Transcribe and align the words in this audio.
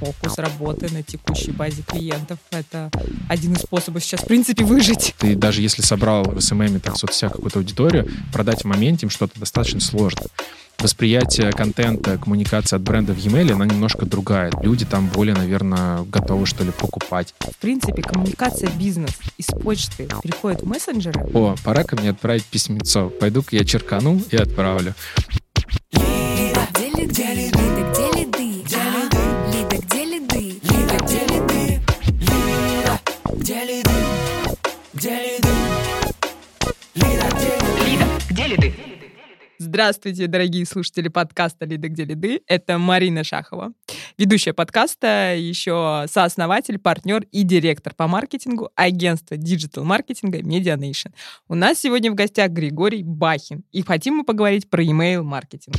фокус 0.00 0.38
работы 0.38 0.92
на 0.92 1.02
текущей 1.02 1.52
базе 1.52 1.82
клиентов. 1.82 2.38
Это 2.50 2.90
один 3.28 3.52
из 3.52 3.60
способов 3.60 4.02
сейчас, 4.02 4.20
в 4.20 4.26
принципе, 4.26 4.64
выжить. 4.64 5.14
Ты 5.18 5.36
даже 5.36 5.62
если 5.62 5.82
собрал 5.82 6.24
в 6.24 6.40
SMM, 6.40 6.80
так, 6.80 6.94
в 6.94 6.98
соцсетях 6.98 7.32
какую-то 7.32 7.58
аудиторию, 7.58 8.10
продать 8.32 8.62
в 8.62 8.66
моменте 8.66 9.06
им 9.06 9.10
что-то 9.10 9.38
достаточно 9.38 9.80
сложно 9.80 10.22
восприятие 10.82 11.52
контента, 11.52 12.16
коммуникация 12.18 12.78
от 12.78 12.82
бренда 12.82 13.12
в 13.12 13.18
e-mail, 13.18 13.52
она 13.52 13.66
немножко 13.66 14.06
другая. 14.06 14.50
Люди 14.62 14.84
там 14.84 15.08
более, 15.08 15.34
наверное, 15.34 16.02
готовы 16.04 16.46
что 16.46 16.64
ли 16.64 16.70
покупать. 16.70 17.34
В 17.38 17.56
принципе, 17.56 18.02
коммуникация 18.02 18.70
бизнес 18.70 19.10
из 19.36 19.46
почты 19.46 20.08
переходит 20.22 20.62
в 20.62 20.66
мессенджеры. 20.66 21.20
О, 21.34 21.54
пора 21.64 21.84
ко 21.84 21.96
мне 21.96 22.10
отправить 22.10 22.44
письмецо. 22.44 23.10
Пойду-ка 23.10 23.56
я 23.56 23.64
черкану 23.64 24.20
и 24.30 24.36
отправлю. 24.36 24.94
Здравствуйте, 39.72 40.26
дорогие 40.26 40.66
слушатели 40.66 41.06
подкаста 41.06 41.64
«Лиды 41.64 41.86
где 41.86 42.04
лиды». 42.04 42.40
Это 42.48 42.76
Марина 42.76 43.22
Шахова, 43.22 43.72
ведущая 44.18 44.52
подкаста, 44.52 45.36
еще 45.36 46.06
сооснователь, 46.10 46.80
партнер 46.80 47.22
и 47.30 47.44
директор 47.44 47.94
по 47.94 48.08
маркетингу 48.08 48.70
агентства 48.74 49.36
диджитал-маркетинга 49.36 50.40
Media 50.40 50.76
Nation. 50.76 51.12
У 51.46 51.54
нас 51.54 51.78
сегодня 51.78 52.10
в 52.10 52.16
гостях 52.16 52.50
Григорий 52.50 53.04
Бахин, 53.04 53.62
и 53.70 53.82
хотим 53.82 54.16
мы 54.16 54.24
поговорить 54.24 54.68
про 54.68 54.82
email 54.82 55.22
маркетинг 55.22 55.76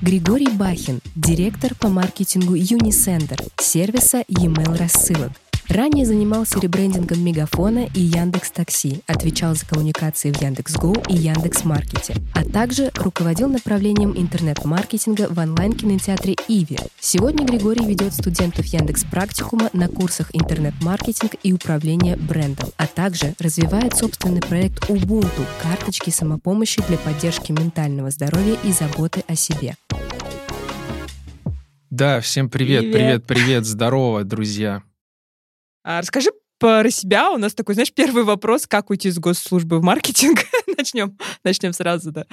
Григорий 0.00 0.48
Бахин, 0.48 1.00
директор 1.16 1.74
по 1.74 1.88
маркетингу 1.88 2.54
Unisender, 2.54 3.50
сервиса 3.58 4.22
e-mail 4.28 4.78
рассылок. 4.78 5.32
Ранее 5.68 6.06
занимался 6.06 6.60
ребрендингом 6.60 7.24
Мегафона 7.24 7.88
и 7.92 8.00
Яндекс 8.00 8.50
Такси, 8.52 9.00
отвечал 9.06 9.54
за 9.54 9.66
коммуникации 9.66 10.32
в 10.32 10.40
Яндекс.Go 10.40 10.94
и 11.08 11.16
Яндекс 11.16 11.64
Маркете, 11.64 12.14
а 12.34 12.44
также 12.44 12.90
руководил 12.94 13.48
направлением 13.48 14.12
интернет-маркетинга 14.16 15.28
в 15.28 15.38
онлайн-кинотеатре 15.38 16.36
Иви. 16.48 16.78
Сегодня 17.00 17.44
Григорий 17.44 17.84
ведет 17.84 18.14
студентов 18.14 18.66
Яндекс 18.66 19.04
Практикума 19.04 19.68
на 19.72 19.88
курсах 19.88 20.30
интернет-маркетинг 20.32 21.32
и 21.42 21.52
управление 21.52 22.16
брендом, 22.16 22.70
а 22.76 22.86
также 22.86 23.34
развивает 23.40 23.96
собственный 23.96 24.40
проект 24.40 24.88
Ubuntu– 24.88 25.44
карточки 25.62 26.10
самопомощи 26.10 26.80
для 26.86 26.96
поддержки 26.96 27.50
ментального 27.50 28.10
здоровья 28.10 28.56
и 28.62 28.72
заботы 28.72 29.24
о 29.26 29.34
себе. 29.34 29.74
Да, 31.90 32.20
всем 32.20 32.48
привет, 32.48 32.92
привет, 32.92 32.92
привет, 32.92 33.26
привет 33.26 33.64
здорово, 33.64 34.22
друзья. 34.22 34.82
А 35.86 36.00
расскажи 36.00 36.30
про 36.58 36.90
себя. 36.90 37.30
У 37.30 37.38
нас 37.38 37.54
такой, 37.54 37.74
знаешь, 37.76 37.92
первый 37.92 38.24
вопрос, 38.24 38.66
как 38.66 38.90
уйти 38.90 39.08
из 39.08 39.20
госслужбы 39.20 39.78
в 39.78 39.84
маркетинг? 39.84 40.40
начнем, 40.76 41.16
начнем 41.44 41.72
сразу, 41.72 42.10
да. 42.10 42.26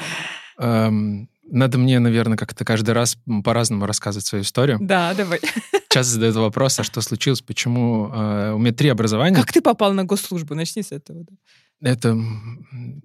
Эм, 0.58 1.30
надо 1.44 1.78
мне, 1.78 2.00
наверное, 2.00 2.36
как-то 2.36 2.66
каждый 2.66 2.96
раз 2.96 3.16
по-разному 3.44 3.86
рассказывать 3.86 4.26
свою 4.26 4.44
историю. 4.44 4.80
Да, 4.81 5.14
давай. 5.14 5.40
Часто 5.90 6.14
задают 6.14 6.36
вопрос, 6.36 6.80
а 6.80 6.84
что 6.84 7.00
случилось, 7.02 7.42
почему... 7.42 8.09
Э, 8.12 8.54
у 8.54 8.58
меня 8.58 8.74
три 8.74 8.90
образования. 8.90 9.36
Как 9.36 9.54
ты 9.54 9.62
попал 9.62 9.94
на 9.94 10.04
госслужбу? 10.04 10.56
Начни 10.56 10.81
с 10.81 10.92
этого. 10.92 11.24
Да. 11.24 11.92
Это 11.92 12.18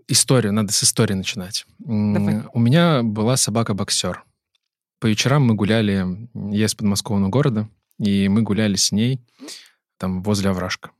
история, 0.06 0.50
надо 0.50 0.72
с 0.72 0.82
истории 0.82 1.12
начинать. 1.12 1.66
Давай. 1.78 2.44
У 2.54 2.58
меня 2.58 3.02
была 3.02 3.36
собака-боксер. 3.36 4.24
По 4.98 5.08
вечерам 5.08 5.44
мы 5.44 5.54
гуляли, 5.54 6.06
я 6.32 6.64
из 6.64 6.74
подмосковного 6.74 7.30
города, 7.30 7.68
и 7.98 8.28
мы 8.28 8.40
гуляли 8.40 8.76
с 8.76 8.92
ней 8.92 9.20
там 9.98 10.22
возле 10.22 10.50
овражка. 10.50 10.90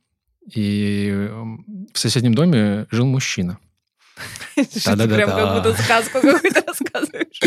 И 0.53 1.29
в 1.93 1.99
соседнем 1.99 2.33
доме 2.33 2.87
жил 2.91 3.05
мужчина. 3.05 3.59
Ты 4.55 5.07
прям 5.07 5.29
как 5.29 5.55
будто 5.55 5.81
сказку 5.81 6.19
какую-то 6.21 6.63
рассказываешь. 6.67 7.39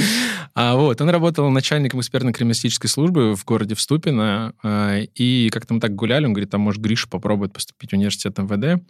А 0.54 0.76
вот, 0.76 1.00
он 1.00 1.10
работал 1.10 1.50
начальником 1.50 2.00
экспертно-криминалистической 2.00 2.88
службы 2.88 3.34
в 3.36 3.44
городе 3.44 3.74
Вступино, 3.74 4.54
а, 4.62 5.00
и 5.00 5.50
как-то 5.50 5.74
мы 5.74 5.80
так 5.80 5.94
гуляли, 5.94 6.26
он 6.26 6.32
говорит, 6.32 6.50
там, 6.50 6.62
может, 6.62 6.80
Гриша 6.80 7.08
попробует 7.08 7.52
поступить 7.52 7.90
в 7.90 7.94
университет 7.94 8.38
МВД. 8.38 8.82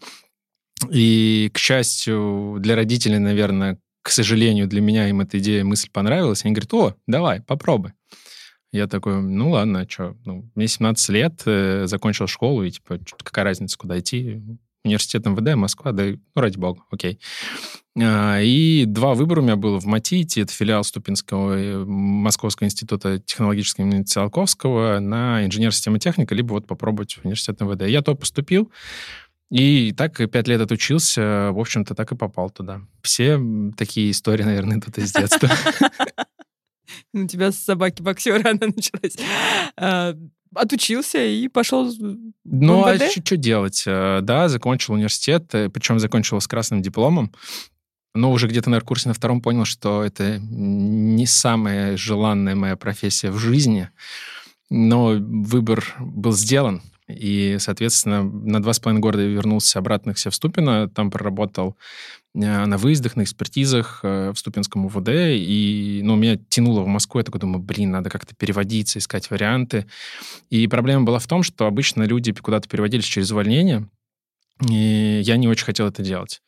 И, 0.91 1.51
к 1.53 1.59
счастью, 1.59 2.57
для 2.61 2.77
родителей, 2.77 3.19
наверное, 3.19 3.79
к 4.03 4.11
сожалению, 4.11 4.67
для 4.67 4.81
меня 4.81 5.09
им 5.09 5.21
эта 5.21 5.39
идея, 5.39 5.65
мысль 5.65 5.89
понравилась. 5.91 6.45
Они 6.45 6.55
говорят, 6.55 6.75
о, 6.75 6.95
давай, 7.07 7.41
попробуй. 7.41 7.93
Я 8.73 8.87
такой, 8.87 9.21
ну 9.21 9.51
ладно, 9.51 9.81
а 9.81 9.89
что? 9.89 10.17
Ну, 10.25 10.51
мне 10.55 10.67
17 10.67 11.09
лет, 11.11 11.43
э, 11.45 11.87
закончил 11.87 12.27
школу, 12.27 12.65
и 12.65 12.71
типа, 12.71 12.99
какая 13.23 13.45
разница, 13.45 13.77
куда 13.77 13.99
идти? 13.99 14.41
Университет 14.83 15.27
МВД, 15.27 15.55
Москва, 15.55 15.93
да, 15.93 16.05
ну, 16.05 16.19
ради 16.35 16.57
бога, 16.57 16.83
окей. 16.91 17.21
А, 18.01 18.41
и 18.41 18.87
два 18.87 19.13
выбора 19.13 19.41
у 19.41 19.45
меня 19.45 19.57
было 19.57 19.79
в 19.79 19.85
МАТИТе, 19.85 20.41
это 20.41 20.53
филиал 20.53 20.83
Ступинского 20.85 21.59
э, 21.59 21.85
Московского 21.85 22.67
института 22.67 23.19
технологического 23.19 23.85
имени 23.85 24.05
Циолковского 24.05 24.99
на 25.01 25.45
инженер 25.45 25.75
системы 25.75 25.99
техника, 25.99 26.35
либо 26.35 26.55
вот 26.55 26.67
попробовать 26.67 27.13
в 27.13 27.25
университет 27.27 27.61
МВД. 27.61 27.83
Я 27.83 28.01
то 28.01 28.15
поступил, 28.15 28.73
и 29.51 29.93
так 29.93 30.17
пять 30.31 30.49
лет 30.49 30.63
отучился, 30.63 31.51
в 31.53 31.61
общем-то, 31.61 31.95
так 31.95 32.11
и 32.11 32.17
попал 32.17 32.49
туда. 32.49 32.81
Все 33.03 33.39
такие 33.77 34.11
истории, 34.11 34.43
наверное, 34.45 34.81
тут 34.81 34.97
из 34.97 35.13
детства. 35.13 35.51
У 37.15 37.27
тебя 37.27 37.53
с 37.53 37.59
собаки-боксера 37.59 38.41
она 38.51 38.73
началась. 38.75 39.17
А, 39.77 40.15
отучился 40.55 41.25
и 41.25 41.49
пошел 41.49 41.93
Ну, 42.45 42.85
а 42.85 42.99
что 42.99 43.37
делать? 43.37 43.85
Э, 43.87 44.21
да, 44.23 44.49
закончил 44.49 44.95
университет, 44.95 45.55
э, 45.55 45.69
причем 45.69 45.99
закончил 45.99 46.41
с 46.41 46.47
красным 46.47 46.83
дипломом. 46.83 47.33
Но 48.15 48.31
уже 48.31 48.47
где-то, 48.47 48.69
на 48.69 48.81
курсе 48.81 49.09
на 49.09 49.15
втором 49.15 49.41
понял, 49.41 49.65
что 49.65 50.05
это 50.05 50.39
не 50.39 51.27
самая 51.27 51.97
желанная 51.97 52.55
моя 52.55 52.77
профессия 52.77 53.31
в 53.31 53.39
жизни. 53.39 53.89
Но 54.69 55.15
выбор 55.19 55.95
был 55.99 56.33
сделан. 56.33 56.83
И, 57.15 57.57
соответственно, 57.59 58.23
на 58.23 58.63
два 58.63 58.73
с 58.73 58.81
половиной 58.81 59.01
года 59.01 59.19
вернулся 59.19 59.79
обратно 59.79 60.15
к 60.15 60.19
себе 60.19 60.31
в 60.31 60.35
Ступино. 60.35 60.89
Там 60.89 61.11
проработал 61.11 61.77
э, 62.35 62.65
на 62.65 62.79
выездах, 62.79 63.17
на 63.17 63.23
экспертизах 63.23 64.01
э, 64.03 64.33
в 64.33 64.39
Ступинском 64.39 64.87
УВД. 64.87 65.09
И 65.11 66.01
ну, 66.03 66.17
меня 66.17 66.39
тянуло 66.49 66.83
в 66.83 66.87
Москву. 66.87 67.21
Я 67.21 67.25
такой 67.25 67.41
думаю, 67.41 67.61
блин, 67.61 67.91
надо 67.91 68.11
как-то 68.11 68.35
переводиться, 68.35 68.99
искать 68.99 69.31
варианты. 69.31 69.87
И 70.51 70.67
проблема 70.67 71.05
была 71.05 71.19
в 71.19 71.27
том, 71.27 71.43
что 71.43 71.67
обычно 71.67 72.05
люди 72.05 72.33
куда-то 72.33 72.69
переводились 72.69 73.05
через 73.05 73.31
увольнение. 73.31 73.89
И 74.69 75.21
я 75.25 75.37
не 75.37 75.49
очень 75.49 75.65
хотел 75.65 75.87
это 75.87 76.03
делать. 76.03 76.41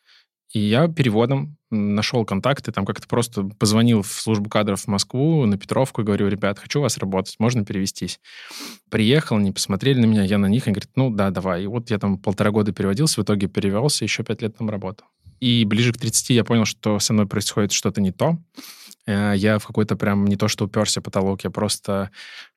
И 0.55 0.61
я 0.61 0.87
переводом 0.87 1.57
нашел 1.71 2.25
контакты, 2.25 2.71
там 2.71 2.87
как-то 2.87 3.09
просто 3.09 3.43
позвонил 3.43 4.03
в 4.03 4.13
службу 4.13 4.49
кадров 4.49 4.83
в 4.83 4.87
Москву, 4.87 5.45
на 5.47 5.59
Петровку, 5.59 6.01
и 6.01 6.05
говорю, 6.05 6.29
ребят, 6.29 6.61
хочу 6.61 6.81
вас 6.81 6.97
работать, 6.97 7.35
можно 7.41 7.65
перевестись. 7.65 8.21
Приехал, 8.89 9.37
они 9.37 9.51
посмотрели 9.51 10.01
на 10.01 10.07
меня, 10.07 10.23
я 10.23 10.39
на 10.39 10.47
них, 10.47 10.69
они 10.69 10.75
говорят, 10.75 10.91
ну 10.95 11.11
да, 11.11 11.31
давай. 11.31 11.65
И 11.65 11.67
вот 11.67 11.91
я 11.91 11.99
там 11.99 12.19
полтора 12.19 12.53
года 12.53 12.73
переводился, 12.73 13.21
в 13.21 13.25
итоге 13.25 13.49
перевелся, 13.49 14.05
еще 14.05 14.23
пять 14.23 14.43
лет 14.43 14.57
там 14.57 14.71
работал. 14.71 15.09
И 15.41 15.65
ближе 15.65 15.93
к 15.93 15.99
30 15.99 16.31
я 16.31 16.45
понял, 16.45 16.65
что 16.65 17.01
со 17.01 17.13
мной 17.13 17.27
происходит 17.27 17.73
что-то 17.73 18.01
не 18.01 18.13
то. 18.13 18.39
Э, 19.07 19.35
я 19.37 19.59
в 19.59 19.67
какой-то 19.67 19.97
прям 19.97 20.25
не 20.25 20.37
то, 20.37 20.47
что 20.47 20.67
уперся 20.67 21.01
потолок, 21.01 21.43
я 21.43 21.51
просто 21.51 22.13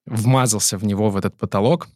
вмазался 0.06 0.78
в 0.78 0.86
него, 0.86 1.10
в 1.10 1.18
этот 1.18 1.36
потолок, 1.36 1.88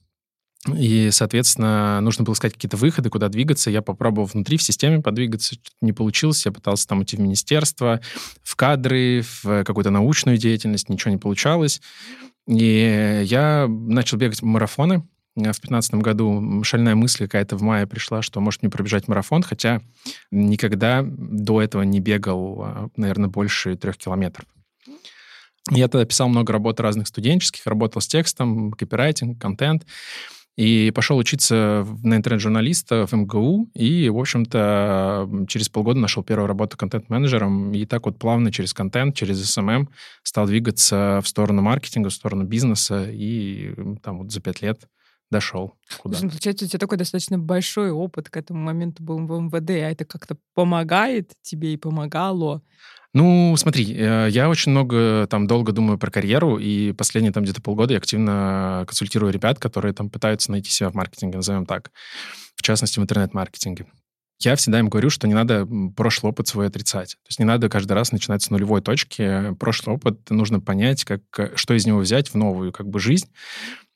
и, 0.68 1.10
соответственно, 1.12 2.02
нужно 2.02 2.24
было 2.24 2.36
искать 2.36 2.54
какие-то 2.54 2.78
выходы, 2.78 3.10
куда 3.10 3.30
двигаться. 3.30 3.72
Я 3.72 3.82
попробовал 3.82 4.28
внутри 4.28 4.58
в 4.58 4.64
системе 4.64 5.02
подвигаться, 5.02 5.56
не 5.82 5.92
получилось. 5.92 6.46
Я 6.46 6.52
пытался 6.52 6.88
там 6.88 7.02
идти 7.02 7.18
в 7.18 7.20
министерство, 7.20 8.00
в 8.44 8.56
кадры, 8.56 9.24
в 9.24 9.64
какую-то 9.64 9.90
научную 9.90 10.38
деятельность, 10.38 10.88
ничего 10.90 11.12
не 11.12 11.18
получалось. 11.18 11.82
И 12.48 13.24
я 13.26 13.68
начал 13.68 14.18
бегать 14.18 14.44
марафоны. 14.44 15.00
В 15.36 15.42
2015 15.42 15.96
году 15.96 16.64
шальная 16.64 16.94
мысль 16.94 17.24
какая-то 17.24 17.56
в 17.56 17.62
мае 17.62 17.88
пришла, 17.88 18.22
что 18.22 18.42
может 18.42 18.62
мне 18.62 18.70
пробежать 18.70 19.08
марафон, 19.08 19.44
хотя 19.44 19.82
никогда 20.30 21.04
до 21.06 21.62
этого 21.62 21.84
не 21.84 22.02
бегал, 22.02 22.62
а, 22.62 22.90
наверное, 22.98 23.30
больше 23.30 23.78
трех 23.78 23.98
километров. 23.98 24.46
Я 25.70 25.88
тогда 25.88 26.06
писал 26.06 26.28
много 26.28 26.52
работ 26.52 26.80
разных 26.80 27.08
студенческих, 27.08 27.66
работал 27.66 28.02
с 28.02 28.08
текстом, 28.08 28.72
копирайтинг, 28.72 29.40
контент. 29.40 29.86
И 30.62 30.92
пошел 30.92 31.18
учиться 31.18 31.88
на 32.04 32.18
интернет-журналиста 32.18 33.08
в 33.08 33.14
МГУ, 33.14 33.72
и, 33.74 34.10
в 34.10 34.20
общем-то, 34.20 35.28
через 35.48 35.70
полгода 35.70 36.00
нашел 36.00 36.24
первую 36.24 36.46
работу 36.46 36.78
контент-менеджером, 36.78 37.74
и 37.74 37.88
так 37.88 38.06
вот 38.06 38.20
плавно 38.20 38.52
через 38.52 38.72
контент, 38.72 39.16
через 39.16 39.42
SMM 39.42 39.88
стал 40.22 40.46
двигаться 40.46 41.20
в 41.24 41.28
сторону 41.28 41.64
маркетинга, 41.64 42.10
в 42.10 42.14
сторону 42.14 42.44
бизнеса, 42.44 43.10
и 43.10 43.74
там 44.04 44.20
вот 44.20 44.32
за 44.32 44.40
пять 44.40 44.62
лет 44.62 44.88
дошел 45.32 45.74
куда. 45.98 46.20
Слушай, 46.20 46.30
получается, 46.30 46.66
у 46.66 46.68
тебя 46.68 46.80
такой 46.80 47.00
достаточно 47.00 47.40
большой 47.40 47.90
опыт 47.90 48.30
к 48.30 48.38
этому 48.38 48.62
моменту 48.62 49.02
был 49.02 49.18
в 49.18 49.42
МВД, 49.42 49.72
а 49.72 49.90
это 49.90 50.06
как-то 50.06 50.38
помогает 50.54 51.32
тебе 51.42 51.74
и 51.74 51.78
помогало? 51.78 52.62
Ну, 53.14 53.56
смотри, 53.58 53.94
э, 53.94 54.30
я 54.30 54.50
очень 54.50 54.72
много, 54.72 55.28
там, 55.30 55.46
долго 55.46 55.74
думаю 55.74 55.98
про 55.98 56.10
карьеру, 56.10 56.58
и 56.58 56.94
последние, 56.94 57.34
там, 57.34 57.44
где-то 57.44 57.62
полгода 57.62 57.94
я 57.94 57.98
активно 57.98 58.86
консультирую 58.88 59.34
ребят, 59.34 59.60
которые, 59.60 59.94
там, 59.94 60.10
пытаются 60.10 60.50
найти 60.52 60.72
себя 60.72 60.90
в 60.90 60.94
маркетинге, 60.94 61.38
назовем 61.38 61.66
так, 61.66 61.92
в 62.56 62.62
частности, 62.62 63.00
в 63.00 63.04
интернет-маркетинге. 63.04 63.86
Я 64.40 64.56
всегда 64.56 64.80
им 64.80 64.90
говорю, 64.90 65.10
что 65.10 65.28
не 65.28 65.34
надо 65.34 65.68
прошлый 65.96 66.32
опыт 66.32 66.48
свой 66.48 66.68
отрицать. 66.68 67.12
То 67.12 67.28
есть 67.28 67.38
не 67.38 67.46
надо 67.46 67.70
каждый 67.70 67.94
раз 67.94 68.12
начинать 68.12 68.42
с 68.42 68.50
нулевой 68.50 68.82
точки. 68.82 69.54
Прошлый 69.60 69.96
опыт 69.96 70.32
нужно 70.32 70.60
понять, 70.60 71.04
как, 71.04 71.22
что 71.56 71.76
из 71.76 71.86
него 71.86 72.00
взять 72.00 72.30
в 72.30 72.36
новую 72.36 72.72
как 72.72 72.88
бы 72.88 73.00
жизнь. 73.00 73.28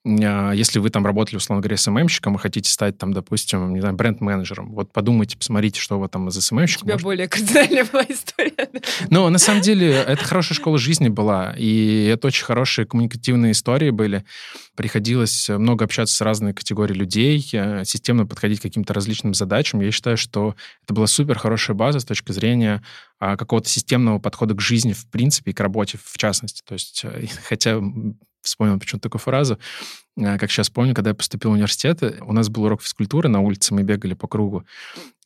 А, 0.06 0.52
если 0.52 0.80
вы 0.80 0.90
там 0.90 1.06
работали, 1.06 1.38
условно 1.38 1.62
говоря, 1.62 1.78
СММщиком 1.78 2.36
и 2.36 2.38
хотите 2.38 2.72
стать 2.72 2.98
там, 2.98 3.12
допустим, 3.12 3.74
не 3.74 3.80
знаю, 3.80 3.96
бренд-менеджером, 3.96 4.74
вот 4.74 4.92
подумайте, 4.94 5.38
посмотрите, 5.38 5.80
что 5.80 6.00
вы 6.00 6.08
там 6.08 6.28
из 6.28 6.36
СММщика. 6.36 6.84
У 6.84 6.86
тебя 6.86 6.94
может... 6.94 7.06
более 7.06 7.28
кардинальная 7.28 7.86
была 7.86 8.06
история. 8.08 8.70
Но 9.10 9.30
на 9.30 9.40
самом 9.40 9.62
деле 9.62 9.92
это 9.92 10.24
хорошая 10.24 10.56
школа 10.56 10.78
жизни 10.78 11.10
была, 11.10 11.56
и 11.58 12.06
это 12.06 12.28
очень 12.28 12.46
хорошие 12.46 12.86
коммуникативные 12.86 13.54
истории 13.54 13.90
были. 13.90 14.26
Приходилось 14.76 15.50
много 15.50 15.86
общаться 15.86 16.16
с 16.16 16.22
разной 16.22 16.54
категорией 16.54 17.00
людей, 17.00 17.48
э, 17.54 17.84
системно 17.86 18.26
подходить 18.28 18.60
к 18.60 18.64
каким-то 18.64 18.94
различным 18.94 19.34
задачам. 19.34 19.82
Я 19.82 19.92
считаю, 19.92 20.18
что 20.18 20.56
это 20.84 20.94
была 20.94 21.08
супер 21.08 21.40
хорошая 21.40 21.76
база 21.76 22.00
с 22.00 22.06
точки 22.06 22.32
зрения 22.32 22.84
а, 23.20 23.38
какого-то 23.38 23.70
системного 23.70 24.20
подхода 24.20 24.54
к 24.54 24.62
жизни 24.62 24.94
в 24.94 25.10
принципе 25.10 25.52
и 25.52 25.54
к 25.54 25.60
работе 25.62 25.98
в 26.04 26.18
частности. 26.18 26.62
То 26.66 26.74
есть, 26.74 27.02
э, 27.04 27.26
хотя 27.48 27.82
вспомнил 28.46 28.80
почему-то 28.80 29.04
такую 29.10 29.20
фразу, 29.20 29.60
э, 30.18 30.38
как 30.38 30.52
сейчас 30.52 30.70
помню, 30.70 30.94
когда 30.94 31.12
я 31.12 31.16
поступил 31.16 31.52
в 31.52 31.54
университет, 31.54 32.02
у 32.22 32.34
нас 32.34 32.50
был 32.50 32.64
урок 32.64 32.82
физкультуры, 32.82 33.30
на 33.30 33.42
улице 33.42 33.74
мы 33.74 33.84
бегали 33.84 34.14
по 34.14 34.28
кругу, 34.28 34.66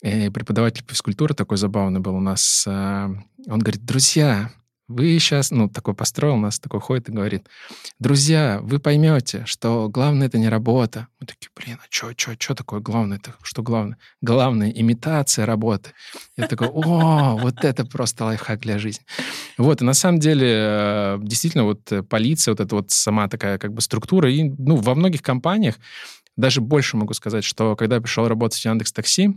и 0.01 0.29
преподаватель 0.29 0.83
физкультуры 0.87 1.33
такой 1.33 1.57
забавный 1.57 1.99
был 1.99 2.15
у 2.15 2.21
нас, 2.21 2.65
э, 2.67 3.09
он 3.47 3.59
говорит, 3.59 3.85
друзья, 3.85 4.51
вы 4.89 5.17
сейчас, 5.19 5.51
ну, 5.51 5.69
такой 5.69 5.93
построил 5.93 6.35
нас, 6.35 6.59
такой 6.59 6.81
ходит 6.81 7.09
и 7.09 7.11
говорит, 7.11 7.47
друзья, 7.99 8.59
вы 8.63 8.79
поймете, 8.79 9.43
что 9.45 9.87
главное 9.87 10.27
это 10.27 10.39
не 10.39 10.49
работа. 10.49 11.07
Мы 11.19 11.27
такие, 11.27 11.49
блин, 11.55 11.77
а 11.79 11.85
что, 11.89 12.11
что, 12.17 12.35
что 12.37 12.55
такое 12.55 12.79
главное? 12.79 13.17
Это 13.17 13.35
что 13.43 13.61
главное? 13.61 13.97
Главное 14.21 14.71
имитация 14.71 15.45
работы. 15.45 15.91
Я 16.35 16.47
такой, 16.47 16.67
о, 16.67 17.37
вот 17.37 17.63
это 17.63 17.85
просто 17.85 18.25
лайфхак 18.25 18.59
для 18.61 18.79
жизни. 18.79 19.05
Вот, 19.59 19.81
и 19.81 19.85
на 19.85 19.93
самом 19.93 20.19
деле, 20.19 20.47
э, 20.49 21.17
действительно, 21.21 21.65
вот 21.65 21.87
полиция, 22.09 22.53
вот 22.53 22.59
эта 22.59 22.75
вот 22.75 22.89
сама 22.89 23.27
такая 23.27 23.59
как 23.59 23.73
бы 23.73 23.81
структура, 23.81 24.31
и, 24.31 24.43
ну, 24.43 24.75
во 24.75 24.95
многих 24.95 25.21
компаниях, 25.21 25.75
даже 26.35 26.61
больше 26.61 26.97
могу 26.97 27.13
сказать, 27.13 27.43
что 27.43 27.75
когда 27.75 27.97
я 27.97 28.01
пришел 28.01 28.27
работать 28.27 28.59
в 28.59 28.65
Яндекс 28.65 28.91
Такси, 28.91 29.35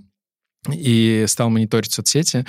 и 0.71 1.25
стал 1.27 1.51
мониторить 1.51 1.93
соцсети, 1.93 2.45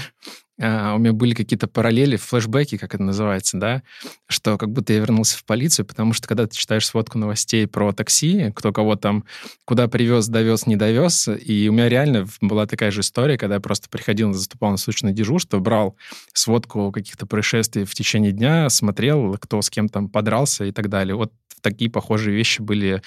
а, 0.61 0.93
у 0.95 0.99
меня 0.99 1.13
были 1.13 1.33
какие-то 1.33 1.67
параллели, 1.67 2.15
флешбеки, 2.15 2.77
как 2.77 2.93
это 2.93 3.03
называется, 3.03 3.57
да, 3.57 3.81
что 4.27 4.57
как 4.57 4.69
будто 4.69 4.93
я 4.93 4.99
вернулся 4.99 5.37
в 5.37 5.45
полицию, 5.45 5.85
потому 5.85 6.13
что 6.13 6.27
когда 6.27 6.45
ты 6.45 6.55
читаешь 6.55 6.85
сводку 6.85 7.17
новостей 7.17 7.65
про 7.67 7.91
такси, 7.91 8.51
кто 8.55 8.71
кого 8.71 8.95
там 8.95 9.25
куда 9.65 9.87
привез, 9.87 10.27
довез, 10.27 10.67
не 10.67 10.75
довез, 10.75 11.27
и 11.27 11.67
у 11.69 11.73
меня 11.73 11.89
реально 11.89 12.27
была 12.39 12.67
такая 12.67 12.91
же 12.91 13.01
история, 13.01 13.37
когда 13.37 13.55
я 13.55 13.61
просто 13.61 13.89
приходил, 13.89 14.31
заступал 14.33 14.71
на 14.71 14.77
случайное 14.77 15.15
дежурство, 15.15 15.57
брал 15.57 15.97
сводку 16.33 16.91
каких-то 16.91 17.25
происшествий 17.25 17.85
в 17.85 17.95
течение 17.95 18.31
дня, 18.31 18.69
смотрел, 18.69 19.35
кто 19.39 19.61
с 19.61 19.71
кем 19.71 19.89
там 19.89 20.07
подрался 20.07 20.65
и 20.65 20.71
так 20.71 20.87
далее. 20.87 21.15
Вот 21.15 21.33
такие 21.61 21.89
похожие 21.89 22.35
вещи 22.35 22.61
были 22.61 23.01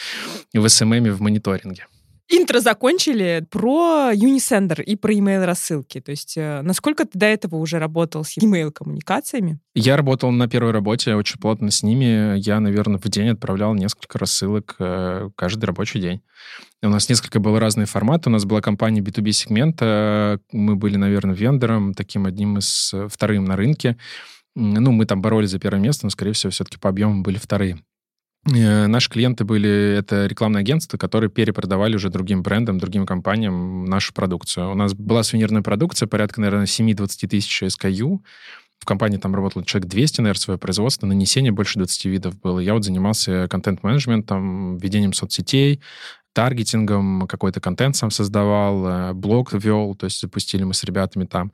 в 0.52 0.68
СММе 0.68 1.12
в 1.12 1.20
мониторинге. 1.20 1.86
Интро 2.28 2.58
закончили 2.58 3.46
про 3.50 4.10
Unisender 4.12 4.82
и 4.82 4.96
про 4.96 5.12
email 5.12 5.44
рассылки. 5.44 6.00
То 6.00 6.10
есть 6.10 6.36
э, 6.36 6.60
насколько 6.62 7.04
ты 7.04 7.16
до 7.16 7.26
этого 7.26 7.56
уже 7.56 7.78
работал 7.78 8.24
с 8.24 8.36
email 8.36 8.72
коммуникациями? 8.72 9.60
Я 9.74 9.96
работал 9.96 10.32
на 10.32 10.48
первой 10.48 10.72
работе 10.72 11.14
очень 11.14 11.38
плотно 11.38 11.70
с 11.70 11.84
ними. 11.84 12.36
Я, 12.38 12.58
наверное, 12.58 12.98
в 12.98 13.08
день 13.08 13.28
отправлял 13.28 13.74
несколько 13.74 14.18
рассылок 14.18 14.74
э, 14.80 15.30
каждый 15.36 15.66
рабочий 15.66 16.00
день. 16.00 16.20
У 16.82 16.88
нас 16.88 17.08
несколько 17.08 17.38
было 17.38 17.60
разные 17.60 17.86
форматы. 17.86 18.28
У 18.28 18.32
нас 18.32 18.44
была 18.44 18.60
компания 18.60 19.00
B2B 19.00 19.30
сегмента. 19.30 20.40
Мы 20.50 20.74
были, 20.74 20.96
наверное, 20.96 21.34
вендором, 21.36 21.94
таким 21.94 22.26
одним 22.26 22.58
из 22.58 22.92
э, 22.92 23.06
вторым 23.08 23.44
на 23.44 23.54
рынке. 23.54 23.96
Ну, 24.56 24.90
мы 24.90 25.06
там 25.06 25.22
боролись 25.22 25.50
за 25.50 25.60
первое 25.60 25.80
место, 25.80 26.06
но, 26.06 26.10
скорее 26.10 26.32
всего, 26.32 26.50
все-таки 26.50 26.78
по 26.78 26.88
объему 26.88 27.22
были 27.22 27.36
вторые. 27.36 27.78
Э, 28.54 28.86
наши 28.86 29.10
клиенты 29.10 29.44
были, 29.44 29.96
это 29.98 30.26
рекламные 30.26 30.60
агентства, 30.60 30.98
которые 30.98 31.30
перепродавали 31.30 31.96
уже 31.96 32.10
другим 32.10 32.42
брендам, 32.42 32.78
другим 32.78 33.06
компаниям 33.06 33.84
нашу 33.84 34.14
продукцию. 34.14 34.70
У 34.70 34.74
нас 34.74 34.94
была 34.94 35.22
сувенирная 35.22 35.62
продукция, 35.62 36.06
порядка, 36.06 36.40
наверное, 36.40 36.66
7-20 36.66 37.28
тысяч 37.28 37.62
SKU. 37.62 38.20
В 38.78 38.84
компании 38.84 39.16
там 39.16 39.34
работало 39.34 39.64
человек 39.64 39.88
200, 39.88 40.20
наверное, 40.20 40.40
свое 40.40 40.58
производство, 40.58 41.06
нанесение 41.06 41.50
больше 41.50 41.78
20 41.78 42.04
видов 42.04 42.40
было. 42.40 42.60
Я 42.60 42.74
вот 42.74 42.84
занимался 42.84 43.48
контент-менеджментом, 43.48 44.76
ведением 44.78 45.12
соцсетей, 45.12 45.80
таргетингом, 46.36 47.26
какой-то 47.26 47.62
контент 47.62 47.96
сам 47.96 48.10
создавал, 48.10 48.86
э, 48.86 49.12
блог 49.14 49.54
вел, 49.54 49.94
то 49.94 50.04
есть 50.04 50.20
запустили 50.20 50.64
мы 50.64 50.74
с 50.74 50.84
ребятами 50.84 51.24
там. 51.24 51.50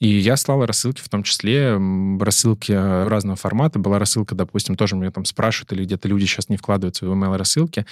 И 0.00 0.08
я 0.08 0.38
слал 0.38 0.64
рассылки, 0.64 1.02
в 1.02 1.10
том 1.10 1.22
числе 1.22 1.78
рассылки 2.18 2.72
разного 2.72 3.36
формата. 3.36 3.78
Была 3.78 3.98
рассылка, 3.98 4.34
допустим, 4.34 4.74
тоже 4.74 4.96
меня 4.96 5.10
там 5.10 5.26
спрашивают, 5.26 5.74
или 5.74 5.84
где-то 5.84 6.08
люди 6.08 6.24
сейчас 6.24 6.48
не 6.48 6.56
вкладываются 6.56 7.04
в 7.04 7.12
email 7.12 7.36
рассылки, 7.36 7.84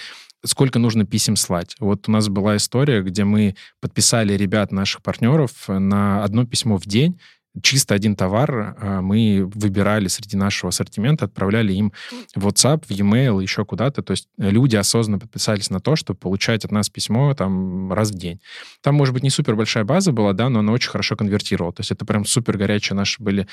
сколько 0.43 0.79
нужно 0.79 1.05
писем 1.05 1.35
слать. 1.35 1.75
Вот 1.79 2.09
у 2.09 2.11
нас 2.11 2.27
была 2.27 2.57
история, 2.57 3.03
где 3.03 3.23
мы 3.23 3.55
подписали 3.79 4.33
ребят, 4.33 4.71
наших 4.71 5.03
партнеров, 5.03 5.51
на 5.67 6.23
одно 6.23 6.47
письмо 6.47 6.77
в 6.77 6.87
день, 6.87 7.19
чисто 7.61 7.93
один 7.95 8.15
товар 8.15 8.75
а, 8.79 9.01
мы 9.01 9.49
выбирали 9.53 10.07
среди 10.07 10.37
нашего 10.37 10.69
ассортимента, 10.69 11.25
отправляли 11.25 11.73
им 11.73 11.91
в 12.35 12.47
WhatsApp, 12.47 12.85
в 12.87 12.91
e-mail, 12.91 13.41
еще 13.41 13.65
куда-то. 13.65 14.01
То 14.01 14.11
есть 14.11 14.29
люди 14.37 14.75
осознанно 14.75 15.19
подписались 15.19 15.69
на 15.69 15.79
то, 15.79 15.95
чтобы 15.95 16.19
получать 16.19 16.63
от 16.63 16.71
нас 16.71 16.89
письмо 16.89 17.33
там 17.33 17.91
раз 17.91 18.11
в 18.11 18.17
день. 18.17 18.39
Там, 18.81 18.95
может 18.95 19.13
быть, 19.13 19.23
не 19.23 19.29
супер 19.29 19.55
большая 19.55 19.83
база 19.83 20.11
была, 20.11 20.33
да, 20.33 20.49
но 20.49 20.59
она 20.59 20.71
очень 20.71 20.89
хорошо 20.89 21.15
конвертировала. 21.15 21.73
То 21.73 21.81
есть 21.81 21.91
это 21.91 22.05
прям 22.05 22.25
супер 22.25 22.57
горячие 22.57 22.95
наши 22.95 23.21
были 23.21 23.47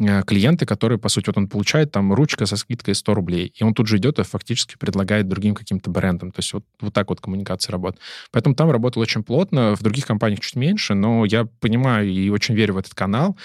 э, 0.00 0.22
клиенты, 0.24 0.66
которые, 0.66 0.98
по 0.98 1.08
сути, 1.08 1.26
вот 1.26 1.38
он 1.38 1.48
получает 1.48 1.92
там 1.92 2.12
ручка 2.12 2.46
со 2.46 2.56
скидкой 2.56 2.94
100 2.94 3.14
рублей, 3.14 3.52
и 3.54 3.62
он 3.62 3.74
тут 3.74 3.86
же 3.86 3.98
идет 3.98 4.18
и 4.18 4.24
фактически 4.24 4.76
предлагает 4.76 5.28
другим 5.28 5.54
каким-то 5.54 5.90
брендам. 5.90 6.32
То 6.32 6.40
есть 6.40 6.52
вот, 6.52 6.64
вот 6.80 6.92
так 6.92 7.08
вот 7.08 7.20
коммуникация 7.20 7.72
работает. 7.72 8.02
Поэтому 8.32 8.54
там 8.56 8.70
работал 8.70 9.00
очень 9.00 9.22
плотно, 9.22 9.76
в 9.76 9.82
других 9.82 10.06
компаниях 10.06 10.40
чуть 10.40 10.56
меньше, 10.56 10.94
но 10.94 11.24
я 11.24 11.44
понимаю 11.60 12.10
и 12.10 12.28
очень 12.30 12.54
верю 12.54 12.74
в 12.74 12.78
этот 12.78 12.94
канал. 12.94 13.36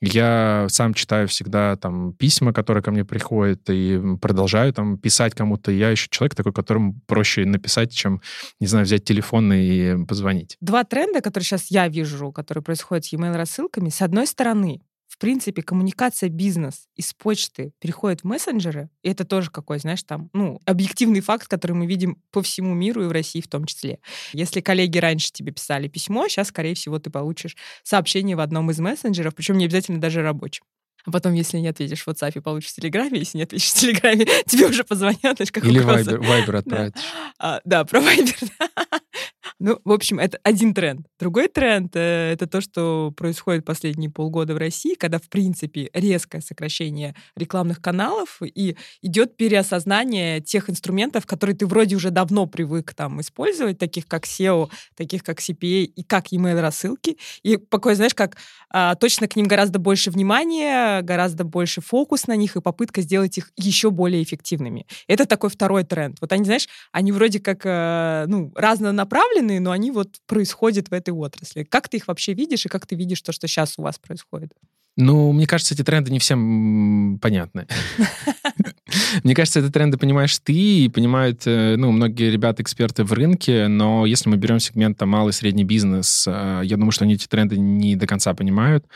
Я 0.00 0.66
сам 0.68 0.94
читаю 0.94 1.26
всегда 1.26 1.74
там 1.76 2.12
письма, 2.12 2.52
которые 2.52 2.82
ко 2.84 2.92
мне 2.92 3.04
приходят, 3.04 3.68
и 3.68 4.00
продолжаю 4.20 4.72
там 4.72 4.96
писать 4.96 5.34
кому-то. 5.34 5.72
Я 5.72 5.90
еще 5.90 6.06
человек 6.08 6.36
такой, 6.36 6.52
которому 6.52 6.94
проще 7.06 7.44
написать, 7.44 7.92
чем, 7.92 8.20
не 8.60 8.68
знаю, 8.68 8.84
взять 8.84 9.04
телефон 9.04 9.52
и 9.52 10.04
позвонить. 10.06 10.56
Два 10.60 10.84
тренда, 10.84 11.20
которые 11.20 11.44
сейчас 11.44 11.70
я 11.70 11.88
вижу, 11.88 12.30
которые 12.30 12.62
происходят 12.62 13.06
с 13.06 13.12
e-mail 13.12 13.36
рассылками. 13.36 13.88
С 13.88 14.00
одной 14.00 14.28
стороны, 14.28 14.82
в 15.18 15.20
принципе, 15.20 15.62
коммуникация 15.62 16.28
бизнес 16.28 16.86
из 16.94 17.12
почты 17.12 17.72
переходит 17.80 18.20
в 18.20 18.24
мессенджеры, 18.24 18.88
и 19.02 19.08
это 19.08 19.24
тоже 19.24 19.50
какой, 19.50 19.80
знаешь, 19.80 20.04
там, 20.04 20.30
ну, 20.32 20.62
объективный 20.64 21.20
факт, 21.20 21.48
который 21.48 21.72
мы 21.72 21.86
видим 21.86 22.22
по 22.30 22.40
всему 22.40 22.72
миру 22.72 23.02
и 23.02 23.08
в 23.08 23.10
России 23.10 23.40
в 23.40 23.48
том 23.48 23.64
числе. 23.64 23.98
Если 24.32 24.60
коллеги 24.60 24.98
раньше 24.98 25.32
тебе 25.32 25.50
писали 25.50 25.88
письмо, 25.88 26.28
сейчас, 26.28 26.48
скорее 26.48 26.76
всего, 26.76 27.00
ты 27.00 27.10
получишь 27.10 27.56
сообщение 27.82 28.36
в 28.36 28.40
одном 28.40 28.70
из 28.70 28.78
мессенджеров, 28.78 29.34
причем 29.34 29.58
не 29.58 29.64
обязательно 29.64 30.00
даже 30.00 30.22
рабочим. 30.22 30.62
А 31.04 31.10
потом, 31.10 31.32
если 31.32 31.58
не 31.58 31.68
ответишь 31.68 32.04
в 32.04 32.08
WhatsApp, 32.08 32.40
получишь 32.40 32.70
в 32.70 32.74
Телеграме. 32.76 33.18
Если 33.18 33.38
не 33.38 33.44
ответишь 33.44 33.70
в 33.70 33.74
Телеграме, 33.74 34.26
тебе 34.46 34.66
уже 34.66 34.84
позвонят. 34.84 35.36
Знаешь, 35.36 35.50
как 35.50 35.64
Или 35.64 35.78
Вайбер, 35.80 36.56
отправить. 36.56 36.94
Да. 36.94 37.00
А, 37.38 37.60
да, 37.64 37.84
про 37.84 38.00
Вайбер. 38.00 38.36
Ну, 39.60 39.80
в 39.84 39.90
общем, 39.90 40.20
это 40.20 40.38
один 40.44 40.72
тренд. 40.72 41.06
Другой 41.18 41.48
тренд 41.48 41.96
э,— 41.96 42.32
это 42.32 42.46
то, 42.46 42.60
что 42.60 43.12
происходит 43.16 43.64
последние 43.64 44.08
полгода 44.08 44.54
в 44.54 44.56
России, 44.56 44.94
когда, 44.94 45.18
в 45.18 45.28
принципе, 45.28 45.90
резкое 45.92 46.40
сокращение 46.40 47.16
рекламных 47.34 47.82
каналов 47.82 48.40
и 48.40 48.76
идет 49.02 49.36
переосознание 49.36 50.40
тех 50.40 50.70
инструментов, 50.70 51.26
которые 51.26 51.56
ты 51.56 51.66
вроде 51.66 51.96
уже 51.96 52.10
давно 52.10 52.46
привык 52.46 52.94
там 52.94 53.20
использовать, 53.20 53.78
таких 53.78 54.06
как 54.06 54.26
SEO, 54.26 54.70
таких 54.96 55.24
как 55.24 55.40
CPA 55.40 55.82
и 55.84 56.02
как 56.04 56.32
email 56.32 56.60
рассылки. 56.60 57.18
И 57.42 57.56
такой, 57.56 57.96
знаешь, 57.96 58.14
как 58.14 58.36
а, 58.70 58.94
точно 58.94 59.26
к 59.26 59.34
ним 59.34 59.46
гораздо 59.46 59.80
больше 59.80 60.10
внимания, 60.10 61.02
гораздо 61.02 61.42
больше 61.42 61.80
фокус 61.80 62.28
на 62.28 62.36
них 62.36 62.54
и 62.54 62.60
попытка 62.60 63.00
сделать 63.00 63.38
их 63.38 63.50
еще 63.56 63.90
более 63.90 64.22
эффективными. 64.22 64.86
Это 65.08 65.26
такой 65.26 65.50
второй 65.50 65.82
тренд. 65.84 66.18
Вот 66.20 66.32
они, 66.32 66.44
знаешь, 66.44 66.68
они 66.92 67.10
вроде 67.10 67.40
как 67.40 67.62
э, 67.64 68.26
ну, 68.28 68.52
разнонаправленные, 68.54 69.47
разные, 69.48 69.60
но 69.60 69.70
они 69.70 69.90
вот 69.90 70.08
происходят 70.26 70.90
в 70.90 70.92
этой 70.92 71.10
отрасли. 71.10 71.64
Как 71.64 71.88
ты 71.88 71.96
их 71.96 72.08
вообще 72.08 72.34
видишь 72.34 72.66
и 72.66 72.68
как 72.68 72.86
ты 72.86 72.96
видишь 72.96 73.22
то, 73.22 73.32
что 73.32 73.48
сейчас 73.48 73.74
у 73.78 73.82
вас 73.82 73.98
происходит? 73.98 74.52
Ну, 74.96 75.32
мне 75.32 75.46
кажется, 75.46 75.74
эти 75.74 75.84
тренды 75.84 76.10
не 76.10 76.18
всем 76.18 77.18
понятны. 77.22 77.66
Мне 79.22 79.34
кажется, 79.34 79.60
эти 79.60 79.70
тренды 79.70 79.96
понимаешь 79.96 80.36
ты 80.38 80.52
и 80.52 80.88
понимают, 80.88 81.42
э, 81.46 81.76
ну, 81.76 81.92
многие 81.92 82.30
ребята-эксперты 82.30 83.04
в 83.04 83.12
рынке, 83.12 83.68
но 83.68 84.06
если 84.06 84.28
мы 84.28 84.36
берем 84.36 84.58
сегмент 84.58 84.98
там, 84.98 85.10
малый 85.10 85.30
и 85.30 85.32
средний 85.32 85.64
бизнес, 85.64 86.26
э, 86.26 86.62
я 86.64 86.76
думаю, 86.76 86.90
что 86.90 87.04
они 87.04 87.14
эти 87.14 87.28
тренды 87.28 87.56
не 87.58 87.94
до 87.94 88.08
конца 88.08 88.34
понимают, 88.34 88.86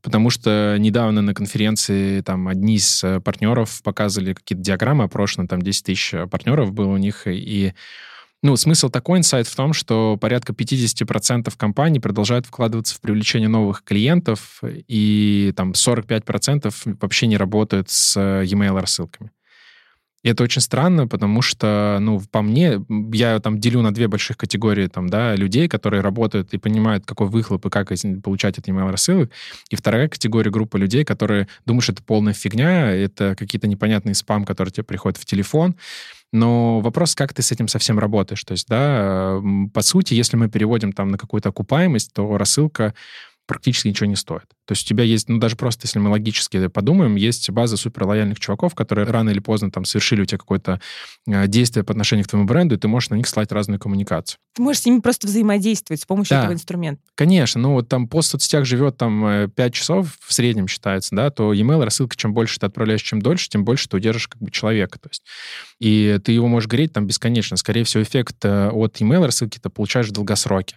потому 0.00 0.30
что 0.30 0.76
недавно 0.78 1.20
на 1.20 1.34
конференции 1.34 2.22
там 2.22 2.48
одни 2.48 2.76
из 2.76 3.04
э, 3.04 3.20
партнеров 3.20 3.82
показывали 3.82 4.32
какие-то 4.32 4.64
диаграммы 4.64 5.04
опрошенные, 5.04 5.48
там 5.48 5.60
10 5.60 5.84
тысяч 5.84 6.14
партнеров 6.30 6.72
было 6.72 6.94
у 6.94 6.98
них, 6.98 7.26
и 7.26 7.74
ну, 8.42 8.56
смысл 8.56 8.88
такой 8.88 9.18
инсайт 9.18 9.46
в 9.46 9.54
том, 9.54 9.72
что 9.72 10.16
порядка 10.20 10.52
50% 10.52 11.52
компаний 11.56 12.00
продолжают 12.00 12.46
вкладываться 12.46 12.96
в 12.96 13.00
привлечение 13.00 13.48
новых 13.48 13.84
клиентов, 13.84 14.60
и 14.64 15.52
там 15.56 15.72
45% 15.72 16.98
вообще 17.00 17.26
не 17.28 17.36
работают 17.36 17.88
с 17.88 18.16
э, 18.16 18.44
e-mail 18.44 18.80
рассылками. 18.80 19.30
И 20.22 20.28
это 20.28 20.44
очень 20.44 20.60
странно, 20.60 21.08
потому 21.08 21.42
что, 21.42 21.98
ну, 22.00 22.20
по 22.30 22.42
мне, 22.42 22.80
я 23.12 23.40
там 23.40 23.58
делю 23.58 23.82
на 23.82 23.92
две 23.92 24.06
больших 24.06 24.36
категории 24.36 24.86
там, 24.86 25.08
да, 25.08 25.34
людей, 25.34 25.68
которые 25.68 26.00
работают 26.00 26.54
и 26.54 26.58
понимают, 26.58 27.04
какой 27.04 27.28
выхлоп 27.28 27.66
и 27.66 27.70
как 27.70 27.92
получать 28.22 28.58
от 28.58 28.68
email 28.68 28.90
рассылок. 28.90 29.30
И 29.70 29.76
вторая 29.76 30.08
категория 30.08 30.50
группа 30.50 30.76
людей, 30.76 31.04
которые 31.04 31.48
думают, 31.66 31.84
что 31.84 31.92
это 31.92 32.02
полная 32.02 32.34
фигня, 32.34 32.92
это 32.92 33.34
какие-то 33.36 33.66
непонятные 33.66 34.14
спам, 34.14 34.44
которые 34.44 34.72
тебе 34.72 34.84
приходят 34.84 35.18
в 35.18 35.24
телефон. 35.24 35.74
Но 36.32 36.80
вопрос, 36.80 37.14
как 37.14 37.34
ты 37.34 37.42
с 37.42 37.52
этим 37.52 37.68
совсем 37.68 37.98
работаешь. 37.98 38.42
То 38.44 38.52
есть, 38.52 38.66
да, 38.68 39.38
по 39.74 39.82
сути, 39.82 40.14
если 40.14 40.36
мы 40.36 40.48
переводим 40.48 40.92
там 40.92 41.10
на 41.10 41.18
какую-то 41.18 41.50
окупаемость, 41.50 42.12
то 42.14 42.38
рассылка 42.38 42.94
практически 43.46 43.88
ничего 43.88 44.06
не 44.06 44.16
стоит. 44.16 44.44
То 44.66 44.72
есть 44.72 44.84
у 44.86 44.88
тебя 44.88 45.04
есть, 45.04 45.28
ну 45.28 45.38
даже 45.38 45.56
просто 45.56 45.86
если 45.86 45.98
мы 45.98 46.10
логически 46.10 46.68
подумаем, 46.68 47.16
есть 47.16 47.50
база 47.50 47.76
суперлояльных 47.76 48.38
чуваков, 48.38 48.74
которые 48.74 49.06
рано 49.06 49.30
или 49.30 49.40
поздно 49.40 49.70
там 49.70 49.84
совершили 49.84 50.22
у 50.22 50.24
тебя 50.24 50.38
какое-то 50.38 50.80
э, 51.26 51.48
действие 51.48 51.84
по 51.84 51.92
отношению 51.92 52.24
к 52.24 52.28
твоему 52.28 52.46
бренду, 52.46 52.74
и 52.74 52.78
ты 52.78 52.88
можешь 52.88 53.10
на 53.10 53.16
них 53.16 53.26
слать 53.26 53.50
разную 53.50 53.80
коммуникацию. 53.80 54.38
Ты 54.54 54.62
можешь 54.62 54.82
с 54.82 54.86
ними 54.86 55.00
просто 55.00 55.26
взаимодействовать 55.26 56.00
с 56.00 56.06
помощью 56.06 56.36
да. 56.36 56.40
этого 56.40 56.52
инструмента. 56.54 57.02
Конечно. 57.14 57.60
Ну 57.60 57.72
вот 57.72 57.88
там 57.88 58.08
пост 58.08 58.28
в 58.28 58.32
соцсетях 58.32 58.64
живет 58.64 58.96
там 58.96 59.50
5 59.50 59.56
э, 59.56 59.70
часов 59.72 60.16
в 60.20 60.32
среднем 60.32 60.68
считается, 60.68 61.14
да, 61.14 61.30
то 61.30 61.52
e-mail 61.52 61.84
рассылка, 61.84 62.16
чем 62.16 62.32
больше 62.32 62.60
ты 62.60 62.66
отправляешь, 62.66 63.02
чем 63.02 63.20
дольше, 63.20 63.48
тем 63.48 63.64
больше 63.64 63.88
ты 63.88 63.96
удержишь 63.96 64.28
как 64.28 64.40
бы 64.40 64.50
человека. 64.50 64.98
То 64.98 65.08
есть. 65.08 65.24
И 65.80 66.18
ты 66.24 66.32
его 66.32 66.46
можешь 66.46 66.68
греть 66.68 66.92
там 66.92 67.06
бесконечно. 67.06 67.56
Скорее 67.56 67.84
всего, 67.84 68.02
эффект 68.02 68.44
э, 68.44 68.70
от 68.70 69.00
e-mail 69.00 69.26
рассылки 69.26 69.58
ты 69.58 69.68
получаешь 69.68 70.08
в 70.08 70.12
долгосроке. 70.12 70.76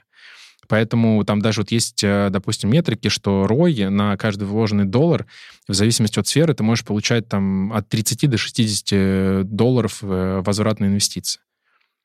Поэтому 0.67 1.23
там 1.23 1.41
даже 1.41 1.61
вот 1.61 1.71
есть, 1.71 2.03
э, 2.03 2.29
допустим, 2.31 2.69
метрики, 2.69 3.09
что 3.09 3.45
ROI 3.45 3.89
на 3.89 4.17
каждый 4.17 4.45
вложенный 4.45 4.85
доллар, 4.85 5.25
в 5.67 5.73
зависимости 5.73 6.19
от 6.19 6.27
сферы, 6.27 6.53
ты 6.53 6.63
можешь 6.63 6.85
получать 6.85 7.27
там 7.27 7.73
от 7.73 7.89
30 7.89 8.29
до 8.29 8.37
60 8.37 9.43
долларов 9.43 9.99
э, 10.01 10.41
возвратной 10.45 10.87
инвестиции. 10.87 11.41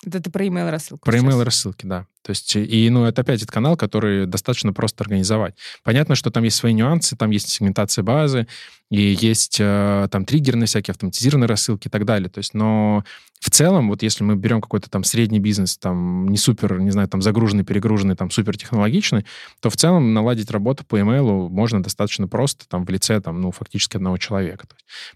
Это 0.04 0.20
ты 0.20 0.30
про 0.30 0.46
email 0.46 0.70
рассылку. 0.70 1.04
Про 1.04 1.18
email 1.18 1.44
рассылки, 1.44 1.84
да. 1.84 2.06
То 2.22 2.30
есть, 2.30 2.54
и, 2.56 2.90
ну, 2.90 3.04
это 3.04 3.22
опять 3.22 3.42
этот 3.42 3.50
канал, 3.50 3.76
который 3.76 4.26
достаточно 4.26 4.72
просто 4.72 5.04
организовать. 5.04 5.54
Понятно, 5.82 6.14
что 6.14 6.30
там 6.30 6.44
есть 6.44 6.56
свои 6.56 6.72
нюансы, 6.72 7.16
там 7.16 7.30
есть 7.30 7.48
сегментация 7.48 8.02
базы, 8.02 8.46
и 8.90 9.16
есть 9.20 9.58
э, 9.60 10.08
там 10.10 10.24
триггерные 10.24 10.66
всякие 10.66 10.92
автоматизированные 10.92 11.48
рассылки 11.48 11.88
и 11.88 11.90
так 11.90 12.04
далее. 12.04 12.28
То 12.28 12.38
есть, 12.38 12.54
но 12.54 13.04
в 13.40 13.50
целом, 13.50 13.88
вот 13.88 14.02
если 14.02 14.24
мы 14.24 14.36
берем 14.36 14.60
какой-то 14.60 14.90
там 14.90 15.04
средний 15.04 15.38
бизнес, 15.38 15.78
там 15.78 16.28
не 16.28 16.36
супер, 16.36 16.78
не 16.78 16.90
знаю, 16.90 17.08
там 17.08 17.22
загруженный, 17.22 17.64
перегруженный, 17.64 18.16
там 18.16 18.30
супер 18.30 18.56
технологичный, 18.56 19.24
то 19.60 19.70
в 19.70 19.76
целом 19.76 20.12
наладить 20.12 20.50
работу 20.50 20.84
по 20.84 20.98
email 20.98 21.48
можно 21.48 21.82
достаточно 21.82 22.28
просто 22.28 22.68
там 22.68 22.84
в 22.84 22.90
лице 22.90 23.20
там, 23.20 23.40
ну, 23.40 23.50
фактически 23.50 23.96
одного 23.96 24.18
человека. 24.18 24.66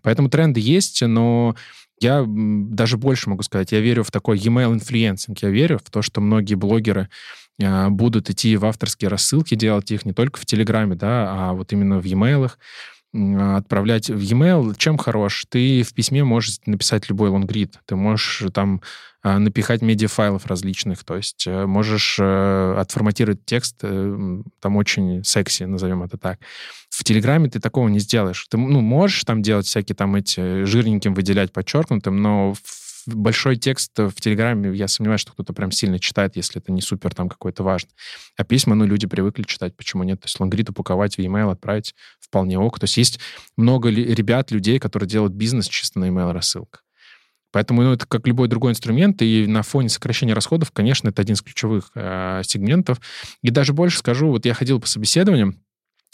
Поэтому 0.02 0.30
тренды 0.30 0.60
есть, 0.60 1.02
но 1.02 1.54
я 2.00 2.24
даже 2.26 2.96
больше 2.96 3.30
могу 3.30 3.42
сказать, 3.42 3.72
я 3.72 3.80
верю 3.80 4.04
в 4.04 4.10
такой 4.10 4.38
email 4.38 4.72
influencing, 4.72 5.38
я 5.40 5.50
верю 5.50 5.78
в 5.78 5.90
то, 5.90 6.02
что 6.02 6.20
многие 6.20 6.54
блогеры 6.54 7.08
а, 7.62 7.88
будут 7.90 8.30
идти 8.30 8.56
в 8.56 8.64
авторские 8.64 9.08
рассылки, 9.08 9.54
делать 9.54 9.90
их 9.90 10.04
не 10.04 10.12
только 10.12 10.40
в 10.40 10.46
Телеграме, 10.46 10.96
да, 10.96 11.50
а 11.50 11.52
вот 11.52 11.72
именно 11.72 12.00
в 12.00 12.04
e-mail, 12.04 12.50
отправлять 13.14 14.10
в 14.10 14.18
e-mail. 14.18 14.74
Чем 14.76 14.98
хорош? 14.98 15.46
Ты 15.48 15.82
в 15.82 15.94
письме 15.94 16.24
можешь 16.24 16.58
написать 16.66 17.08
любой 17.08 17.30
лонгрид. 17.30 17.78
Ты 17.86 17.96
можешь 17.96 18.42
там 18.52 18.80
а, 19.26 19.38
напихать 19.38 19.80
медиафайлов 19.80 20.44
различных, 20.44 21.02
то 21.02 21.16
есть 21.16 21.46
э, 21.46 21.64
можешь 21.64 22.18
э, 22.20 22.74
отформатировать 22.76 23.42
текст, 23.46 23.76
э, 23.80 24.42
там 24.60 24.76
очень 24.76 25.24
секси, 25.24 25.62
назовем 25.62 26.02
это 26.02 26.18
так. 26.18 26.40
В 26.90 27.02
Телеграме 27.04 27.48
ты 27.48 27.58
такого 27.58 27.88
не 27.88 28.00
сделаешь. 28.00 28.46
Ты 28.50 28.58
ну, 28.58 28.82
можешь 28.82 29.24
там 29.24 29.40
делать 29.40 29.64
всякие 29.64 29.96
там 29.96 30.14
эти 30.14 30.64
жирненьким 30.64 31.14
выделять 31.14 31.54
подчеркнутым, 31.54 32.20
но 32.20 32.52
в 32.52 32.83
большой 33.06 33.56
текст 33.56 33.92
в 33.96 34.14
Телеграме, 34.20 34.76
я 34.76 34.88
сомневаюсь, 34.88 35.20
что 35.20 35.32
кто-то 35.32 35.52
прям 35.52 35.70
сильно 35.70 35.98
читает, 35.98 36.36
если 36.36 36.60
это 36.60 36.72
не 36.72 36.80
супер 36.80 37.14
там 37.14 37.28
какой-то 37.28 37.62
важный. 37.62 37.92
А 38.36 38.44
письма, 38.44 38.74
ну, 38.74 38.84
люди 38.84 39.06
привыкли 39.06 39.42
читать, 39.42 39.76
почему 39.76 40.02
нет? 40.04 40.20
То 40.20 40.26
есть 40.26 40.38
лонгрид 40.40 40.70
упаковать 40.70 41.16
в 41.16 41.18
e-mail, 41.18 41.50
отправить 41.50 41.94
вполне 42.20 42.58
ок. 42.58 42.78
То 42.78 42.84
есть 42.84 42.96
есть 42.96 43.20
много 43.56 43.90
ребят, 43.90 44.50
людей, 44.50 44.78
которые 44.78 45.08
делают 45.08 45.32
бизнес 45.32 45.68
чисто 45.68 45.98
на 45.98 46.06
e-mail 46.06 46.32
рассылках. 46.32 46.84
Поэтому 47.54 47.82
ну, 47.82 47.92
это 47.92 48.04
как 48.04 48.26
любой 48.26 48.48
другой 48.48 48.72
инструмент, 48.72 49.22
и 49.22 49.46
на 49.46 49.62
фоне 49.62 49.88
сокращения 49.88 50.34
расходов, 50.34 50.72
конечно, 50.72 51.10
это 51.10 51.22
один 51.22 51.36
из 51.36 51.42
ключевых 51.42 51.92
э, 51.94 52.42
сегментов. 52.44 53.00
И 53.42 53.50
даже 53.50 53.72
больше 53.72 53.98
скажу, 53.98 54.26
вот 54.28 54.44
я 54.44 54.54
ходил 54.54 54.80
по 54.80 54.88
собеседованиям, 54.88 55.63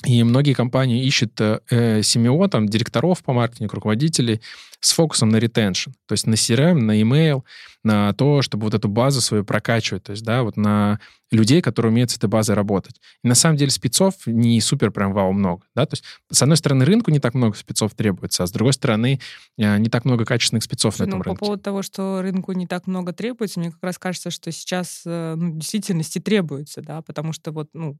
и 0.04 0.23
многие 0.25 0.54
компании 0.54 1.04
ищут 1.04 1.40
э, 1.40 1.61
э 1.71 2.02
семио, 2.02 2.49
там, 2.49 2.69
директоров 2.69 3.23
по 3.23 3.33
маркетингу, 3.33 3.75
руководителей, 3.75 4.40
с 4.80 4.92
фокусом 4.92 5.28
на 5.28 5.37
ретеншн, 5.37 5.90
то 6.07 6.12
есть 6.12 6.26
на 6.26 6.35
CRM, 6.35 6.75
на 6.75 7.00
email, 7.00 7.42
на 7.85 8.14
то, 8.14 8.40
чтобы 8.40 8.64
вот 8.64 8.75
эту 8.75 8.88
базу 8.88 9.21
свою 9.21 9.45
прокачивать, 9.45 10.04
то 10.04 10.12
есть, 10.12 10.25
да, 10.25 10.42
вот 10.42 10.57
на 10.57 11.00
людей, 11.31 11.63
которые 11.63 11.93
умеют 11.93 12.11
с 12.11 12.17
этой 12.17 12.29
базой 12.29 12.57
работать. 12.57 13.01
И 13.23 13.29
на 13.29 13.35
самом 13.35 13.57
деле 13.57 13.71
спецов 13.71 14.15
не 14.27 14.61
супер 14.61 14.91
прям 14.91 15.13
вау 15.13 15.33
много, 15.33 15.63
да, 15.75 15.87
то 15.87 15.95
есть 15.95 16.05
с 16.31 16.43
одной 16.43 16.57
стороны 16.57 16.85
рынку 16.85 17.11
не 17.11 17.21
так 17.21 17.35
много 17.35 17.57
спецов 17.57 17.95
требуется, 17.95 18.43
а 18.43 18.47
с 18.47 18.53
другой 18.53 18.73
стороны 18.73 19.21
э, 19.59 19.79
не 19.79 19.89
так 19.89 20.05
много 20.05 20.25
качественных 20.25 20.65
спецов 20.65 20.97
Слушай, 20.97 21.07
на 21.07 21.11
этом 21.11 21.19
ну, 21.19 21.25
рынке. 21.25 21.39
По 21.39 21.47
поводу 21.47 21.63
того, 21.63 21.83
что 21.83 22.23
рынку 22.23 22.53
не 22.53 22.67
так 22.67 22.87
много 22.87 23.13
требуется, 23.13 23.61
мне 23.61 23.71
как 23.71 23.83
раз 23.83 23.99
кажется, 23.99 24.31
что 24.31 24.51
сейчас 24.51 25.03
э, 25.07 25.35
ну, 25.37 25.53
в 25.53 25.59
действительности 25.59 26.19
требуется, 26.19 26.83
да, 26.83 27.03
потому 27.03 27.33
что 27.33 27.53
вот, 27.53 27.69
ну, 27.75 27.97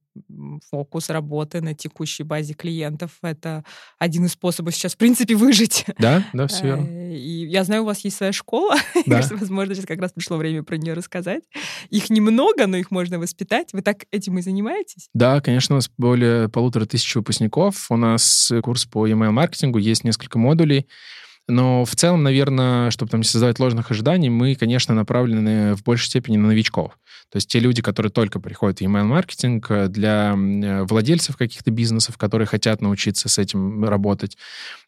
фокус 0.71 1.11
работы 1.11 1.61
на 1.61 1.75
текущей 1.75 2.25
базе 2.25 2.55
клиентов— 2.55 3.13
это 3.23 3.65
один 3.99 4.25
из 4.25 4.33
способов 4.33 4.75
сейчас, 4.75 4.95
в 4.95 4.97
принципе, 4.97 5.35
выжить. 5.35 5.87
Да, 5.99 6.25
да, 6.33 6.47
все 6.47 6.65
верно. 6.65 6.87
Э, 6.87 7.15
и 7.15 7.47
я 7.47 7.65
знаю, 7.65 7.83
у 7.83 7.87
вас 7.87 8.01
есть 8.01 8.17
своя 8.17 8.33
школа, 8.33 8.77
да. 9.07 9.23
возможно, 9.31 9.75
сейчас 9.75 9.87
как 9.87 10.01
раз 10.01 10.13
пришло 10.13 10.37
время 10.37 10.63
про 10.63 10.77
нее 10.77 10.95
рассказать. 10.95 11.45
Их 11.91 12.11
немного, 12.11 12.67
но 12.67 12.77
их 12.77 12.91
можно 12.91 13.20
воспитать. 13.21 13.73
Вы 13.73 13.83
так 13.83 14.07
этим 14.11 14.39
и 14.39 14.43
занимаетесь? 14.43 15.09
Да, 15.15 15.41
конечно, 15.41 15.77
у 15.77 15.79
нас 15.79 15.91
более 15.97 16.49
полутора 16.49 16.87
тысяч 16.87 17.15
выпускников. 17.15 17.91
У 17.91 17.97
нас 17.97 18.53
курс 18.63 18.87
по 18.87 19.07
email-маркетингу, 19.07 19.79
есть 19.79 20.03
несколько 20.03 20.39
модулей. 20.39 20.89
Но 21.51 21.85
в 21.85 21.95
целом, 21.97 22.23
наверное, 22.23 22.91
чтобы 22.91 23.11
там 23.11 23.21
не 23.21 23.25
создавать 23.25 23.59
ложных 23.59 23.91
ожиданий, 23.91 24.31
мы, 24.31 24.55
конечно, 24.55 24.95
направлены 24.95 25.75
в 25.75 25.83
большей 25.83 26.07
степени 26.07 26.37
на 26.37 26.49
новичков. 26.49 26.93
То 27.31 27.37
есть 27.37 27.49
те 27.49 27.61
люди, 27.61 27.81
которые 27.81 28.11
только 28.11 28.41
приходят 28.41 28.79
в 28.79 28.83
email-маркетинг, 28.83 29.71
э, 29.71 29.89
для 29.89 30.35
э, 30.35 30.83
владельцев 30.83 31.37
каких-то 31.37 31.71
бизнесов, 31.71 32.19
которые 32.19 32.47
хотят 32.47 32.81
научиться 32.81 33.29
с 33.29 33.39
этим 33.39 33.85
работать, 33.85 34.37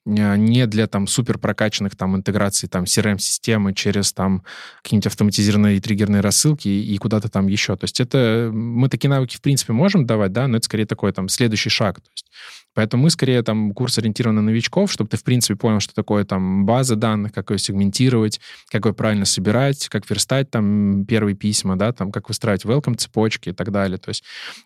э, 0.04 0.37
не 0.37 0.66
для 0.66 0.88
там 0.88 1.07
супер 1.07 1.38
прокачанных 1.38 1.95
там 1.95 2.16
интеграций 2.16 2.69
там 2.69 2.85
CRM-системы 2.85 3.75
через 3.75 4.12
там 4.12 4.42
какие-нибудь 4.83 5.07
автоматизированные 5.07 5.81
триггерные 5.81 6.21
рассылки 6.21 6.66
и, 6.66 6.99
куда-то 6.99 7.28
там 7.28 7.47
еще. 7.47 7.76
То 7.76 7.85
есть 7.85 8.00
это 8.00 8.50
мы 8.52 8.88
такие 8.88 9.09
навыки 9.09 9.37
в 9.37 9.40
принципе 9.40 9.73
можем 9.73 10.04
давать, 10.04 10.33
да, 10.33 10.49
но 10.49 10.57
это 10.57 10.64
скорее 10.64 10.87
такой 10.87 11.12
там 11.12 11.28
следующий 11.28 11.71
шаг. 11.71 12.00
То 12.00 12.11
есть 12.11 12.26
Поэтому 12.75 13.05
мы 13.05 13.11
скорее 13.11 13.43
там 13.43 13.73
курс 13.73 13.99
ориентирован 13.99 14.37
на 14.37 14.43
новичков, 14.43 14.91
чтобы 14.91 15.11
ты, 15.11 15.17
в 15.17 15.25
принципе, 15.25 15.57
понял, 15.57 15.81
что 15.81 15.95
такое 15.95 16.25
там 16.25 16.64
база 16.64 16.97
данных, 16.97 17.33
как 17.33 17.50
ее 17.50 17.59
сегментировать, 17.59 18.41
как 18.71 18.87
ее 18.87 18.95
правильно 18.95 19.25
собирать, 19.25 19.88
как 19.88 20.09
верстать 20.09 20.50
там 20.50 21.05
первые 21.07 21.37
письма, 21.37 21.76
да, 21.76 21.93
там, 21.93 22.11
как 22.11 22.29
выстраивать 22.29 22.64
welcome 22.64 22.97
цепочки 22.97 23.50
и 23.50 23.52
так 23.52 23.71
далее. 23.71 23.99
То 23.99 24.11
есть 24.11 24.25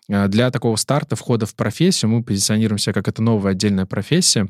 э, 0.09 0.27
для 0.27 0.51
такого 0.51 0.75
старта, 0.75 1.15
входа 1.15 1.45
в 1.45 1.55
профессию 1.55 2.09
мы 2.09 2.23
позиционируем 2.23 2.77
себя 2.77 2.93
как 2.93 3.07
это 3.07 3.21
новая 3.21 3.51
отдельная 3.51 3.85
профессия, 3.85 4.47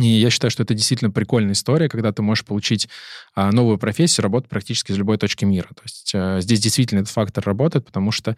и 0.00 0.06
я 0.06 0.30
считаю, 0.30 0.50
что 0.50 0.62
это 0.62 0.72
действительно 0.72 1.10
прикольная 1.10 1.52
история, 1.52 1.88
когда 1.88 2.12
ты 2.12 2.22
можешь 2.22 2.46
получить 2.46 2.88
а, 3.34 3.52
новую 3.52 3.76
профессию, 3.76 4.22
работать 4.22 4.48
практически 4.48 4.92
из 4.92 4.96
любой 4.96 5.18
точки 5.18 5.44
мира. 5.44 5.68
То 5.68 5.82
есть 5.84 6.12
а, 6.14 6.40
здесь 6.40 6.60
действительно 6.60 7.00
этот 7.00 7.12
фактор 7.12 7.44
работает, 7.44 7.84
потому 7.84 8.10
что 8.10 8.36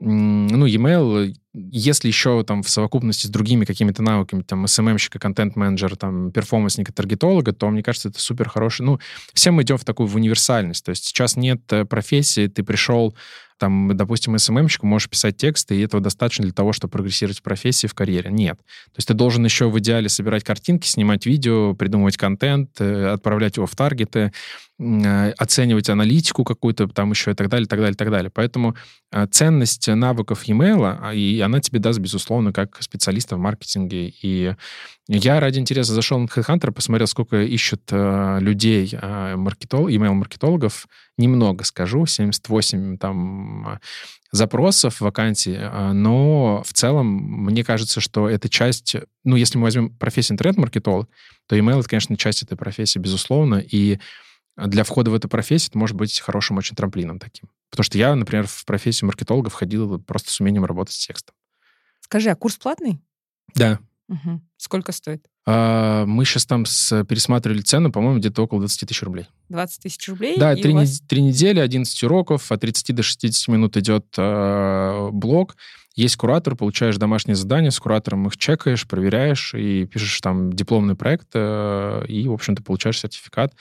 ну, 0.00 0.64
e-mail, 0.66 1.34
если 1.52 2.08
еще 2.08 2.42
там 2.42 2.62
в 2.62 2.70
совокупности 2.70 3.26
с 3.26 3.30
другими 3.30 3.66
какими-то 3.66 4.02
навыками, 4.02 4.42
там, 4.42 4.64
SMM-щика, 4.64 5.18
контент-менеджер, 5.18 5.96
там, 5.96 6.32
перформансника, 6.32 6.92
таргетолога, 6.92 7.52
то, 7.52 7.68
мне 7.68 7.82
кажется, 7.82 8.08
это 8.08 8.18
супер 8.18 8.48
хороший. 8.48 8.82
Ну, 8.82 8.98
все 9.34 9.50
мы 9.50 9.62
идем 9.62 9.76
в 9.76 9.84
такую 9.84 10.06
в 10.06 10.16
универсальность. 10.16 10.84
То 10.84 10.90
есть 10.90 11.04
сейчас 11.04 11.36
нет 11.36 11.60
э, 11.70 11.84
профессии, 11.84 12.46
ты 12.46 12.62
пришел 12.62 13.14
там, 13.60 13.94
допустим, 13.94 14.38
СММщик 14.38 14.82
можешь 14.84 15.10
писать 15.10 15.36
тексты, 15.36 15.76
и 15.76 15.82
этого 15.82 16.02
достаточно 16.02 16.44
для 16.44 16.54
того, 16.54 16.72
чтобы 16.72 16.92
прогрессировать 16.92 17.40
в 17.40 17.42
профессии, 17.42 17.86
в 17.86 17.92
карьере. 17.92 18.30
Нет. 18.30 18.56
То 18.56 18.96
есть 18.96 19.08
ты 19.08 19.12
должен 19.12 19.44
еще 19.44 19.68
в 19.68 19.78
идеале 19.78 20.08
собирать 20.08 20.44
картинки, 20.44 20.88
снимать 20.88 21.26
видео, 21.26 21.74
придумывать 21.74 22.16
контент, 22.16 22.80
э, 22.80 23.08
отправлять 23.08 23.58
его 23.58 23.66
в 23.66 23.76
таргеты, 23.76 24.32
оценивать 25.36 25.90
аналитику 25.90 26.42
какую-то 26.42 26.88
там 26.88 27.10
еще 27.10 27.32
и 27.32 27.34
так 27.34 27.48
далее, 27.48 27.66
так 27.66 27.78
далее, 27.78 27.94
так 27.94 28.10
далее. 28.10 28.30
Поэтому 28.30 28.76
э, 29.12 29.26
ценность 29.30 29.88
навыков 29.88 30.44
e-mail, 30.44 30.98
а, 31.00 31.12
и 31.12 31.38
она 31.40 31.60
тебе 31.60 31.80
даст, 31.80 31.98
безусловно, 31.98 32.52
как 32.52 32.82
специалиста 32.82 33.36
в 33.36 33.38
маркетинге. 33.38 34.14
И 34.22 34.54
я 35.06 35.40
ради 35.40 35.58
интереса 35.58 35.92
зашел 35.92 36.18
на 36.18 36.26
HeadHunter, 36.26 36.72
посмотрел, 36.72 37.06
сколько 37.08 37.42
ищут 37.42 37.82
людей, 37.90 38.96
маркетолог, 39.02 39.90
email-маркетологов. 39.90 40.86
Немного 41.18 41.64
скажу, 41.64 42.06
78 42.06 42.96
там 42.96 43.80
запросов, 44.32 45.00
вакансий, 45.00 45.58
но 45.92 46.62
в 46.64 46.72
целом 46.72 47.06
мне 47.06 47.64
кажется, 47.64 48.00
что 48.00 48.28
эта 48.28 48.48
часть, 48.48 48.94
ну, 49.24 49.34
если 49.34 49.58
мы 49.58 49.64
возьмем 49.64 49.90
профессию 49.90 50.34
интернет-маркетолог, 50.34 51.08
то 51.48 51.56
email— 51.56 51.78
это, 51.80 51.88
конечно, 51.88 52.16
часть 52.16 52.44
этой 52.44 52.56
профессии, 52.56 53.00
безусловно, 53.00 53.56
и 53.56 53.98
для 54.56 54.84
входа 54.84 55.10
в 55.10 55.14
эту 55.14 55.28
профессию 55.28 55.70
это 55.70 55.78
может 55.78 55.96
быть 55.96 56.20
хорошим 56.20 56.58
очень 56.58 56.76
трамплином 56.76 57.18
таким. 57.18 57.48
Потому 57.70 57.84
что 57.84 57.98
я, 57.98 58.14
например, 58.14 58.46
в 58.46 58.64
профессию 58.64 59.06
маркетолога 59.06 59.48
входил 59.48 60.00
просто 60.00 60.30
с 60.30 60.40
умением 60.40 60.64
работать 60.64 60.94
с 60.94 61.06
текстом. 61.06 61.34
Скажи, 62.00 62.30
а 62.30 62.34
курс 62.34 62.56
платный? 62.56 63.00
Да. 63.54 63.78
Угу. 64.08 64.40
Сколько 64.56 64.90
стоит? 64.90 65.24
А, 65.46 66.04
мы 66.04 66.24
сейчас 66.24 66.44
там 66.46 66.66
с, 66.66 67.04
пересматривали 67.04 67.60
цену, 67.60 67.92
по-моему, 67.92 68.18
где-то 68.18 68.42
около 68.42 68.60
20 68.60 68.88
тысяч 68.88 69.02
рублей. 69.02 69.28
20 69.48 69.82
тысяч 69.82 70.08
рублей? 70.08 70.36
Да, 70.36 70.54
три, 70.56 70.72
вас... 70.72 71.00
три 71.00 71.22
недели, 71.22 71.60
11 71.60 72.02
уроков, 72.02 72.50
от 72.50 72.60
30 72.60 72.94
до 72.94 73.02
60 73.02 73.48
минут 73.48 73.76
идет 73.76 74.06
э, 74.18 75.08
блок. 75.12 75.56
Есть 75.94 76.16
куратор, 76.16 76.56
получаешь 76.56 76.96
домашние 76.96 77.36
задания, 77.36 77.70
с 77.70 77.78
куратором 77.78 78.26
их 78.26 78.36
чекаешь, 78.36 78.86
проверяешь 78.86 79.54
и 79.54 79.86
пишешь 79.86 80.20
там 80.20 80.52
дипломный 80.52 80.94
проект, 80.94 81.28
э, 81.34 82.04
и, 82.08 82.26
в 82.28 82.32
общем-то, 82.32 82.62
получаешь 82.62 82.98
сертификат. 82.98 83.54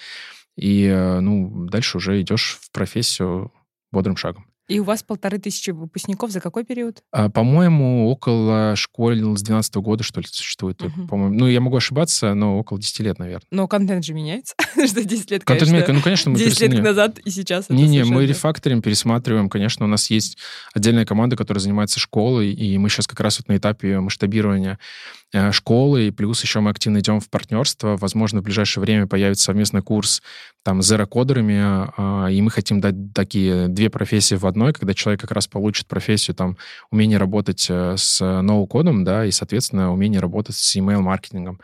И, 0.60 0.86
э, 0.86 1.20
ну, 1.20 1.68
дальше 1.68 1.98
уже 1.98 2.22
идешь 2.22 2.60
в 2.62 2.72
профессию 2.72 3.52
бодрым 3.92 4.18
шагом. 4.18 4.46
И 4.70 4.80
у 4.80 4.84
вас 4.84 5.02
полторы 5.02 5.40
тысячи 5.40 5.72
выпускников 5.72 6.30
за 6.30 6.40
какой 6.40 6.64
период? 6.64 7.02
А, 7.12 7.30
по-моему, 7.30 8.08
около 8.08 8.76
школ 8.76 9.36
с 9.36 9.42
12 9.42 9.76
года, 9.78 10.04
что 10.04 10.22
ли, 10.22 10.28
существует. 10.30 10.80
Угу. 10.84 11.08
По-моему. 11.08 11.36
Ну, 11.36 11.48
я 11.48 11.60
могу 11.60 11.78
ошибаться, 11.78 12.36
но 12.36 12.60
около 12.60 12.80
10 12.80 13.00
лет, 13.00 13.18
наверное. 13.18 13.48
Но 13.50 13.68
контент 13.68 14.06
же 14.06 14.14
меняется. 14.14 14.54
что 14.86 15.04
10 15.04 15.32
лет, 15.32 15.44
контент 15.44 15.72
меняется. 15.72 15.94
Ну, 15.94 16.02
конечно, 16.02 16.30
мы 16.30 16.38
10 16.38 16.62
лет 16.62 16.84
назад 16.84 17.18
и 17.18 17.32
сейчас. 17.32 17.68
Не-не, 17.70 18.04
мы 18.04 18.28
рефакторим, 18.28 18.84
пересматриваем. 18.84 19.50
Конечно, 19.50 19.86
у 19.86 19.90
нас 19.90 20.12
есть 20.12 20.38
отдельная 20.76 21.06
команда, 21.06 21.36
которая 21.36 21.62
занимается 21.62 22.00
школой, 22.00 22.54
и 22.54 22.78
мы 22.78 22.90
сейчас 22.90 23.08
как 23.08 23.20
раз 23.22 23.40
вот 23.40 23.48
на 23.48 23.58
этапе 23.58 24.00
масштабирования 24.00 24.78
школы, 25.52 26.08
и 26.08 26.12
плюс 26.12 26.42
еще 26.44 26.60
мы 26.60 26.72
активно 26.72 27.00
идем 27.00 27.20
в 27.20 27.30
партнерство. 27.30 27.98
Возможно, 27.98 28.42
в 28.42 28.44
ближайшее 28.44 28.82
время 28.82 29.08
появится 29.08 29.46
совместный 29.46 29.82
курс 29.82 30.22
там 30.64 30.82
с 30.82 30.88
зерокодерами, 30.88 31.60
а, 31.62 32.28
и 32.28 32.42
мы 32.42 32.52
хотим 32.52 32.82
дать 32.82 33.14
такие 33.14 33.68
две 33.68 33.90
профессии 33.90 34.36
в 34.36 34.46
одной, 34.46 34.74
когда 34.74 34.94
человек 34.94 35.22
как 35.22 35.32
раз 35.32 35.48
получит 35.48 35.88
профессию, 35.88 36.36
там, 36.36 36.58
умение 36.92 37.18
работать 37.18 37.68
э, 37.70 37.96
с 37.98 38.42
ноу-кодом, 38.42 39.04
да, 39.04 39.26
и, 39.26 39.32
соответственно, 39.32 39.94
умение 39.94 40.20
работать 40.20 40.56
с 40.56 40.76
email-маркетингом. 40.76 41.60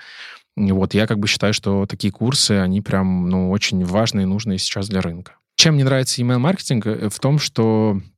Вот, 0.56 0.94
я 0.94 1.08
как 1.08 1.20
бы 1.20 1.28
считаю, 1.28 1.54
что 1.54 1.86
такие 1.86 2.14
курсы, 2.14 2.52
они 2.52 2.82
прям, 2.82 3.30
ну, 3.30 3.52
очень 3.52 3.84
важные 3.84 4.24
и 4.24 4.28
нужные 4.28 4.58
сейчас 4.58 4.88
для 4.88 5.02
рынка. 5.02 5.34
Чем 5.58 5.76
мне 5.76 5.84
нравится 5.84 6.22
email-маркетинг? 6.22 6.88
Э, 6.88 7.10
в 7.10 7.20
том, 7.20 7.40
что 7.40 8.00
Э, 8.00 8.15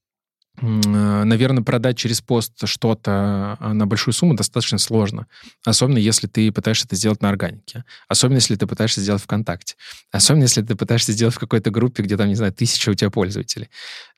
наверное, 0.61 1.63
продать 1.63 1.97
через 1.97 2.21
пост 2.21 2.53
что-то 2.67 3.57
э, 3.59 3.73
на 3.73 3.85
большую 3.85 4.13
сумму 4.13 4.33
достаточно 4.33 4.79
сложно. 4.79 5.27
Особенно, 5.63 5.99
если 5.99 6.27
ты 6.27 6.51
пытаешься 6.51 6.87
это 6.87 6.95
сделать 6.95 7.21
на 7.21 7.29
органике. 7.29 7.83
Особенно, 8.07 8.37
если 8.37 8.55
ты 8.55 8.65
пытаешься 8.65 9.01
сделать 9.01 9.21
ВКонтакте. 9.21 9.75
Особенно, 10.11 10.43
если 10.43 10.63
ты 10.63 10.75
пытаешься 10.75 11.11
сделать 11.11 11.35
в 11.35 11.39
какой-то 11.39 11.69
группе, 11.69 12.01
где 12.01 12.17
там, 12.17 12.27
не 12.27 12.35
знаю, 12.35 12.53
тысяча 12.53 12.89
у 12.89 12.93
тебя 12.95 13.11
пользователей. 13.11 13.69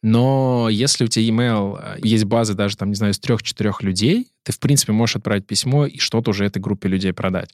Но 0.01 0.69
если 0.71 1.03
у 1.03 1.07
тебя 1.07 1.25
email, 1.25 1.77
э, 1.77 1.99
есть 2.03 2.23
база 2.23 2.53
даже, 2.53 2.77
там, 2.77 2.89
не 2.89 2.95
знаю, 2.95 3.13
из 3.13 3.19
трех-четырех 3.19 3.83
людей, 3.83 4.31
ты, 4.43 4.53
в 4.53 4.59
принципе, 4.59 4.93
можешь 4.93 5.17
отправить 5.17 5.45
письмо 5.45 5.85
и 5.85 5.97
что-то 5.99 6.31
уже 6.31 6.45
этой 6.45 6.59
группе 6.59 6.87
людей 6.87 7.11
продать. 7.11 7.53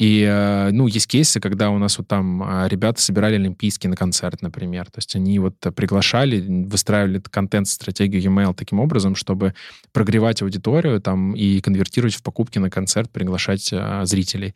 И, 0.00 0.22
э, 0.22 0.70
ну, 0.72 0.86
есть 0.86 1.06
кейсы, 1.06 1.40
когда 1.40 1.68
у 1.68 1.76
нас 1.76 1.98
вот 1.98 2.08
там 2.08 2.42
а, 2.42 2.66
ребята 2.68 3.02
собирали 3.02 3.34
олимпийский 3.34 3.86
на 3.86 3.96
концерт, 3.96 4.40
например. 4.40 4.86
То 4.86 4.96
есть 4.96 5.14
они 5.14 5.38
вот 5.38 5.56
приглашали, 5.76 6.40
выстраивали 6.64 7.20
контент-стратегию 7.20 8.22
e-mail 8.22 8.54
таким 8.54 8.80
образом, 8.80 9.14
чтобы 9.14 9.54
прогревать 9.92 10.40
аудиторию 10.40 11.02
там 11.02 11.34
и 11.34 11.60
конвертировать 11.60 12.14
в 12.14 12.22
покупки 12.22 12.58
на 12.58 12.70
концерт, 12.70 13.10
приглашать 13.10 13.74
зрителей. 14.04 14.54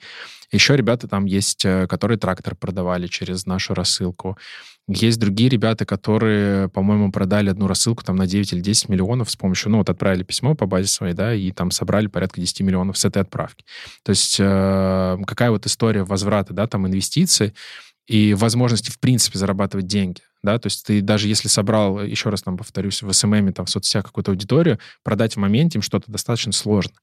Еще 0.55 0.77
ребята 0.77 1.09
там 1.09 1.25
есть, 1.25 1.65
э, 1.65 1.89
которые 1.89 2.17
трактор 2.17 2.55
продавали 2.55 3.09
через 3.09 3.45
нашу 3.45 3.75
рассылку. 3.75 4.39
Есть 4.87 5.19
другие 5.19 5.49
ребята, 5.49 5.85
которые, 5.85 6.69
по-моему, 6.69 7.11
продали 7.11 7.51
одну 7.51 7.67
рассылку 7.67 8.05
там 8.05 8.15
на 8.15 8.29
9 8.29 8.53
или 8.53 8.61
10 8.61 8.89
миллионов 8.89 9.31
с 9.31 9.37
помощью, 9.37 9.73
ну 9.73 9.79
вот 9.79 9.91
отправили 9.91 10.23
письмо 10.23 10.55
по 10.55 10.67
базе 10.67 10.87
своей, 10.87 11.15
да, 11.15 11.35
и 11.35 11.51
там 11.51 11.73
собрали 11.73 12.07
порядка 12.07 12.41
10 12.41 12.61
миллионов 12.61 12.97
с 12.97 13.05
этой 13.05 13.23
отправки. 13.23 13.65
То 14.05 14.11
есть 14.11 14.37
э, 14.39 15.17
какая 15.27 15.51
вот 15.51 15.67
история 15.67 16.05
возврата, 16.05 16.55
да, 16.55 16.69
там 16.69 16.87
инвестиций 16.87 17.53
и 18.07 18.35
возможности, 18.35 18.91
в 18.91 18.99
принципе, 18.99 19.39
зарабатывать 19.39 19.87
деньги. 19.87 20.21
Да, 20.43 20.59
то 20.59 20.67
есть 20.67 20.85
ты 20.87 21.01
даже 21.01 21.27
если 21.27 21.49
собрал, 21.49 22.03
еще 22.03 22.29
раз 22.29 22.43
там 22.43 22.59
повторюсь, 22.59 23.03
в 23.03 23.11
SMM, 23.11 23.55
там, 23.55 23.65
в 23.65 23.71
соцсетях 23.71 24.05
какую-то 24.05 24.31
аудиторию, 24.31 24.79
продать 25.03 25.35
в 25.35 25.39
моменте 25.39 25.79
им 25.79 25.83
что-то 25.83 26.13
достаточно 26.13 26.53
сложно. 26.53 26.95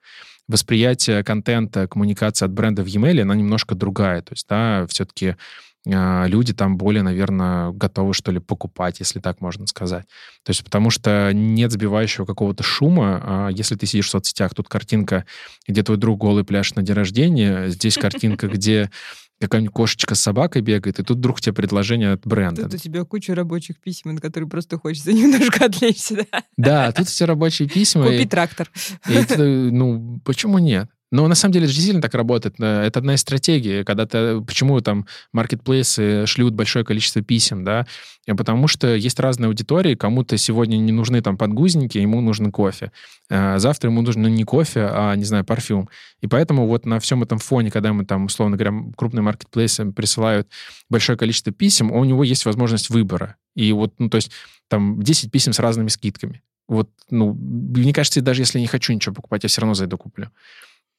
Восприятие 0.48 1.24
контента, 1.24 1.88
коммуникация 1.88 2.46
от 2.46 2.52
бренда 2.54 2.84
в 2.84 2.88
e-mail, 2.88 3.22
она 3.22 3.36
немножко 3.36 3.74
другая. 3.74 4.22
То 4.22 4.34
есть, 4.34 4.46
да, 4.48 4.86
все-таки 4.88 5.36
а, 5.90 6.26
люди 6.28 6.54
там 6.54 6.78
более, 6.78 7.02
наверное, 7.02 7.72
готовы, 7.72 8.14
что 8.14 8.32
ли, 8.32 8.40
покупать, 8.40 9.00
если 9.00 9.20
так 9.20 9.42
можно 9.42 9.66
сказать. 9.66 10.06
То 10.44 10.52
есть 10.52 10.64
потому 10.64 10.92
что 10.92 11.32
нет 11.34 11.72
сбивающего 11.72 12.26
какого-то 12.26 12.62
шума. 12.62 13.22
А 13.24 13.50
если 13.50 13.76
ты 13.76 13.88
сидишь 13.88 14.08
в 14.08 14.12
соцсетях, 14.12 14.54
тут 14.54 14.70
картинка, 14.70 15.26
где 15.68 15.82
твой 15.82 15.98
друг 15.98 16.20
голый 16.20 16.44
пляж 16.44 16.76
на 16.76 16.84
день 16.84 16.96
рождения, 16.96 17.70
здесь 17.70 17.98
картинка, 17.98 18.48
где 18.50 18.92
какая-нибудь 19.42 19.74
кошечка 19.74 20.16
с 20.16 20.22
собакой 20.22 20.62
бегает, 20.62 21.00
и 21.00 21.04
тут 21.04 21.18
вдруг 21.18 21.42
тебе 21.42 21.54
предложение 21.54 22.14
от 22.14 22.26
бренда. 22.26 22.64
Тут 22.64 22.76
у 22.76 22.78
тебя 22.78 23.04
куча 23.04 23.36
рабочих 23.36 23.80
писем, 23.80 24.14
на 24.14 24.22
которые 24.22 24.50
просто 24.50 24.78
хочется 24.78 25.12
немножко 25.14 25.66
отвлечься, 25.66 26.16
да? 26.32 26.44
Да, 26.58 26.92
тут 26.92 27.08
все 27.08 27.26
рабочие 27.26 27.68
письма. 27.68 28.06
Купи 28.06 28.26
трактор. 28.26 28.70
И, 29.10 29.36
ну, 29.38 30.20
почему 30.24 30.60
нет? 30.60 30.90
Но 31.12 31.28
на 31.28 31.36
самом 31.36 31.54
деле 31.54 31.66
это 31.66 31.74
действительно 31.74 32.02
так 32.02 32.14
работает. 32.14 32.56
Э, 32.60 32.84
это 32.84 33.00
одна 33.00 33.16
из 33.16 33.22
стратегий, 33.22 33.84
когда 33.84 34.06
ты... 34.06 34.42
Почему 34.42 34.80
там 34.82 35.06
маркетплейсы 35.34 36.26
шлют 36.26 36.54
большое 36.54 36.86
количество 36.86 37.22
писем, 37.22 37.64
да? 37.64 37.86
Потому 38.26 38.68
что 38.68 38.96
есть 38.96 39.20
разные 39.20 39.48
аудитории. 39.48 39.96
Кому-то 39.96 40.38
сегодня 40.38 40.78
не 40.78 40.92
нужны 40.92 41.22
там 41.22 41.38
подгузники, 41.38 41.98
ему 41.98 42.22
нужен 42.22 42.52
кофе. 42.52 42.92
Завтра 43.30 43.90
ему 43.90 44.02
нужен 44.02 44.22
не 44.22 44.44
кофе, 44.44 44.88
а, 44.92 45.16
не 45.16 45.24
знаю, 45.26 45.44
парфюм. 45.44 45.90
И 46.22 46.28
поэтому 46.28 46.68
вот 46.68 46.86
на 46.86 47.00
всем 47.00 47.24
этом 47.24 47.40
фоне, 47.40 47.72
когда 47.72 47.94
мы 47.94 48.06
там, 48.06 48.26
условно 48.26 48.58
говоря, 48.58 48.74
крупные 48.96 49.24
маркетплейсы 49.24 49.92
присылают 49.92 50.48
большое 50.90 51.18
количество 51.18 51.52
писем, 51.52 51.92
у 51.92 52.04
него 52.06 52.24
есть 52.24 52.46
возможность 52.46 52.90
выбора. 52.90 53.38
И 53.56 53.72
вот, 53.74 53.94
ну, 53.98 54.10
то 54.10 54.18
есть 54.18 54.32
там 54.70 55.02
10 55.02 55.32
писем 55.32 55.52
с 55.52 55.60
разными 55.60 55.90
скидками. 55.90 56.42
Вот, 56.68 56.90
ну, 57.10 57.34
мне 57.34 57.92
кажется, 57.92 58.22
даже 58.22 58.44
если 58.44 58.60
я 58.60 58.62
не 58.62 58.68
хочу 58.68 58.94
ничего 58.94 59.14
покупать, 59.14 59.44
я 59.44 59.50
все 59.50 59.62
равно 59.62 59.74
зайду 59.74 59.98
куплю. 59.98 60.30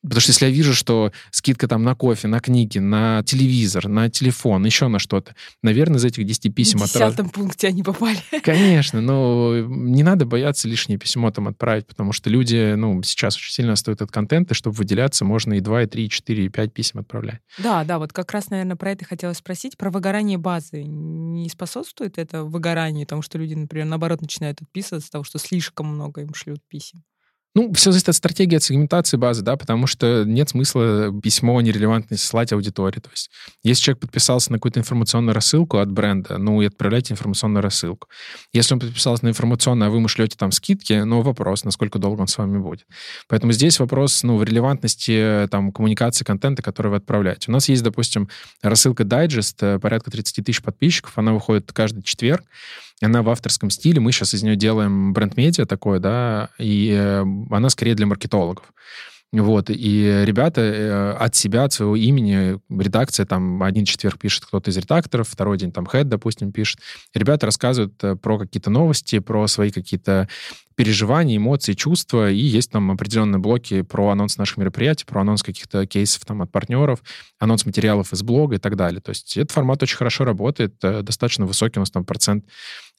Потому 0.02 0.20
что 0.20 0.30
если 0.30 0.46
я 0.46 0.50
вижу, 0.50 0.74
что 0.74 1.12
скидка 1.30 1.68
там 1.68 1.84
на 1.84 1.94
кофе, 1.94 2.26
на 2.28 2.40
книги, 2.40 2.78
на 2.78 3.22
телевизор, 3.22 3.88
на 3.88 4.10
телефон, 4.10 4.64
еще 4.64 4.88
на 4.88 4.98
что-то, 4.98 5.34
наверное, 5.62 5.98
из 5.98 6.04
этих 6.04 6.24
10 6.26 6.54
писем... 6.54 6.80
В 6.80 6.84
десятом 6.84 7.26
от... 7.26 7.32
пункте 7.32 7.68
они 7.68 7.82
попали. 7.82 8.18
Конечно, 8.42 9.00
но 9.00 9.60
не 9.60 10.02
надо 10.02 10.26
бояться 10.26 10.68
лишнее 10.68 10.98
письмо 10.98 11.30
там 11.30 11.48
отправить, 11.48 11.86
потому 11.86 12.12
что 12.12 12.30
люди, 12.30 12.74
ну, 12.74 13.00
сейчас 13.02 13.36
очень 13.36 13.52
сильно 13.52 13.76
стоят 13.76 14.02
от 14.02 14.10
контента, 14.10 14.54
чтобы 14.54 14.74
выделяться, 14.76 15.24
можно 15.24 15.54
и 15.54 15.60
2, 15.60 15.82
и 15.82 15.86
3, 15.86 16.04
и 16.04 16.08
4, 16.08 16.44
и 16.46 16.48
5 16.48 16.72
писем 16.72 17.00
отправлять. 17.00 17.40
Да, 17.58 17.84
да, 17.84 17.98
вот 17.98 18.12
как 18.12 18.32
раз, 18.32 18.50
наверное, 18.50 18.76
про 18.76 18.90
это 18.90 19.04
хотела 19.04 19.32
спросить. 19.34 19.76
Про 19.76 19.90
выгорание 19.90 20.38
базы. 20.38 20.82
Не 20.82 21.48
способствует 21.48 22.18
это 22.18 22.42
выгоранию, 22.42 23.06
тому, 23.06 23.22
что 23.22 23.38
люди, 23.38 23.54
например, 23.54 23.86
наоборот, 23.86 24.20
начинают 24.20 24.60
отписываться 24.60 25.06
от 25.08 25.12
того, 25.12 25.24
что 25.24 25.38
слишком 25.38 25.86
много 25.86 26.22
им 26.22 26.34
шлют 26.34 26.60
писем? 26.68 27.04
Ну, 27.54 27.70
все 27.74 27.90
зависит 27.90 28.08
от 28.08 28.14
стратегии, 28.14 28.56
от 28.56 28.62
сегментации 28.62 29.18
базы, 29.18 29.42
да, 29.42 29.56
потому 29.58 29.86
что 29.86 30.24
нет 30.24 30.48
смысла 30.48 31.12
письмо 31.22 31.60
нерелевантное 31.60 32.16
слать 32.16 32.50
аудитории. 32.52 33.00
То 33.00 33.10
есть, 33.10 33.30
если 33.62 33.82
человек 33.82 34.00
подписался 34.00 34.50
на 34.52 34.58
какую-то 34.58 34.80
информационную 34.80 35.34
рассылку 35.34 35.76
от 35.76 35.92
бренда, 35.92 36.38
ну, 36.38 36.62
и 36.62 36.66
отправляйте 36.66 37.12
информационную 37.12 37.62
рассылку. 37.62 38.08
Если 38.54 38.72
он 38.72 38.80
подписался 38.80 39.26
на 39.26 39.28
информационную, 39.28 39.88
а 39.88 39.90
вы 39.90 39.98
ему 39.98 40.08
шлете 40.08 40.36
там 40.38 40.50
скидки, 40.50 40.94
ну, 41.02 41.20
вопрос, 41.20 41.64
насколько 41.64 41.98
долго 41.98 42.22
он 42.22 42.28
с 42.28 42.38
вами 42.38 42.56
будет. 42.56 42.86
Поэтому 43.28 43.52
здесь 43.52 43.78
вопрос, 43.80 44.22
ну, 44.22 44.38
в 44.38 44.44
релевантности 44.44 45.46
там 45.50 45.72
коммуникации 45.72 46.24
контента, 46.24 46.62
который 46.62 46.88
вы 46.88 46.96
отправляете. 46.96 47.50
У 47.50 47.52
нас 47.52 47.68
есть, 47.68 47.82
допустим, 47.82 48.30
рассылка 48.62 49.02
Digest, 49.02 49.78
порядка 49.78 50.10
30 50.10 50.44
тысяч 50.44 50.62
подписчиков, 50.62 51.18
она 51.18 51.34
выходит 51.34 51.70
каждый 51.72 52.02
четверг. 52.02 52.44
Она 53.02 53.22
в 53.22 53.28
авторском 53.30 53.70
стиле. 53.70 54.00
Мы 54.00 54.12
сейчас 54.12 54.34
из 54.34 54.42
нее 54.42 54.56
делаем 54.56 55.12
бренд-медиа 55.12 55.66
такое, 55.66 55.98
да, 55.98 56.50
и 56.58 56.90
э, 56.92 57.24
она 57.50 57.68
скорее 57.68 57.94
для 57.94 58.06
маркетологов. 58.06 58.64
Вот, 59.32 59.70
и 59.70 60.22
ребята 60.26 60.60
э, 60.60 61.12
от 61.12 61.34
себя, 61.34 61.64
от 61.64 61.72
своего 61.72 61.96
имени, 61.96 62.60
редакция, 62.68 63.24
там, 63.24 63.62
один 63.62 63.86
четверг 63.86 64.18
пишет 64.18 64.44
кто-то 64.44 64.70
из 64.70 64.76
редакторов, 64.76 65.26
второй 65.26 65.56
день 65.56 65.72
там 65.72 65.86
хед, 65.90 66.06
допустим, 66.08 66.52
пишет. 66.52 66.80
Ребята 67.14 67.46
рассказывают 67.46 67.94
э, 68.04 68.14
про 68.16 68.38
какие-то 68.38 68.68
новости, 68.68 69.20
про 69.20 69.46
свои 69.46 69.70
какие-то 69.70 70.28
переживания, 70.74 71.36
эмоции, 71.36 71.72
чувства, 71.74 72.30
и 72.30 72.36
есть 72.36 72.70
там 72.70 72.90
определенные 72.90 73.38
блоки 73.38 73.82
про 73.82 74.10
анонс 74.10 74.38
наших 74.38 74.58
мероприятий, 74.58 75.04
про 75.04 75.20
анонс 75.20 75.42
каких-то 75.42 75.86
кейсов 75.86 76.24
там 76.24 76.42
от 76.42 76.50
партнеров, 76.50 77.02
анонс 77.38 77.66
материалов 77.66 78.12
из 78.12 78.22
блога 78.22 78.56
и 78.56 78.58
так 78.58 78.76
далее. 78.76 79.00
То 79.00 79.10
есть 79.10 79.36
этот 79.36 79.50
формат 79.52 79.82
очень 79.82 79.96
хорошо 79.96 80.24
работает, 80.24 80.74
э, 80.82 81.02
достаточно 81.02 81.46
высокий 81.46 81.78
у 81.78 81.82
нас 81.82 81.90
там 81.90 82.04
процент 82.04 82.44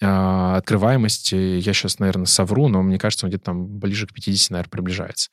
э, 0.01 0.05
открываемости. 0.05 1.35
Я 1.35 1.73
сейчас, 1.73 1.99
наверное, 1.99 2.25
совру, 2.25 2.67
но 2.67 2.81
мне 2.81 2.97
кажется, 2.97 3.25
он 3.25 3.29
где-то 3.29 3.45
там 3.45 3.67
ближе 3.67 4.07
к 4.07 4.13
50, 4.13 4.51
наверное, 4.51 4.69
приближается. 4.69 5.29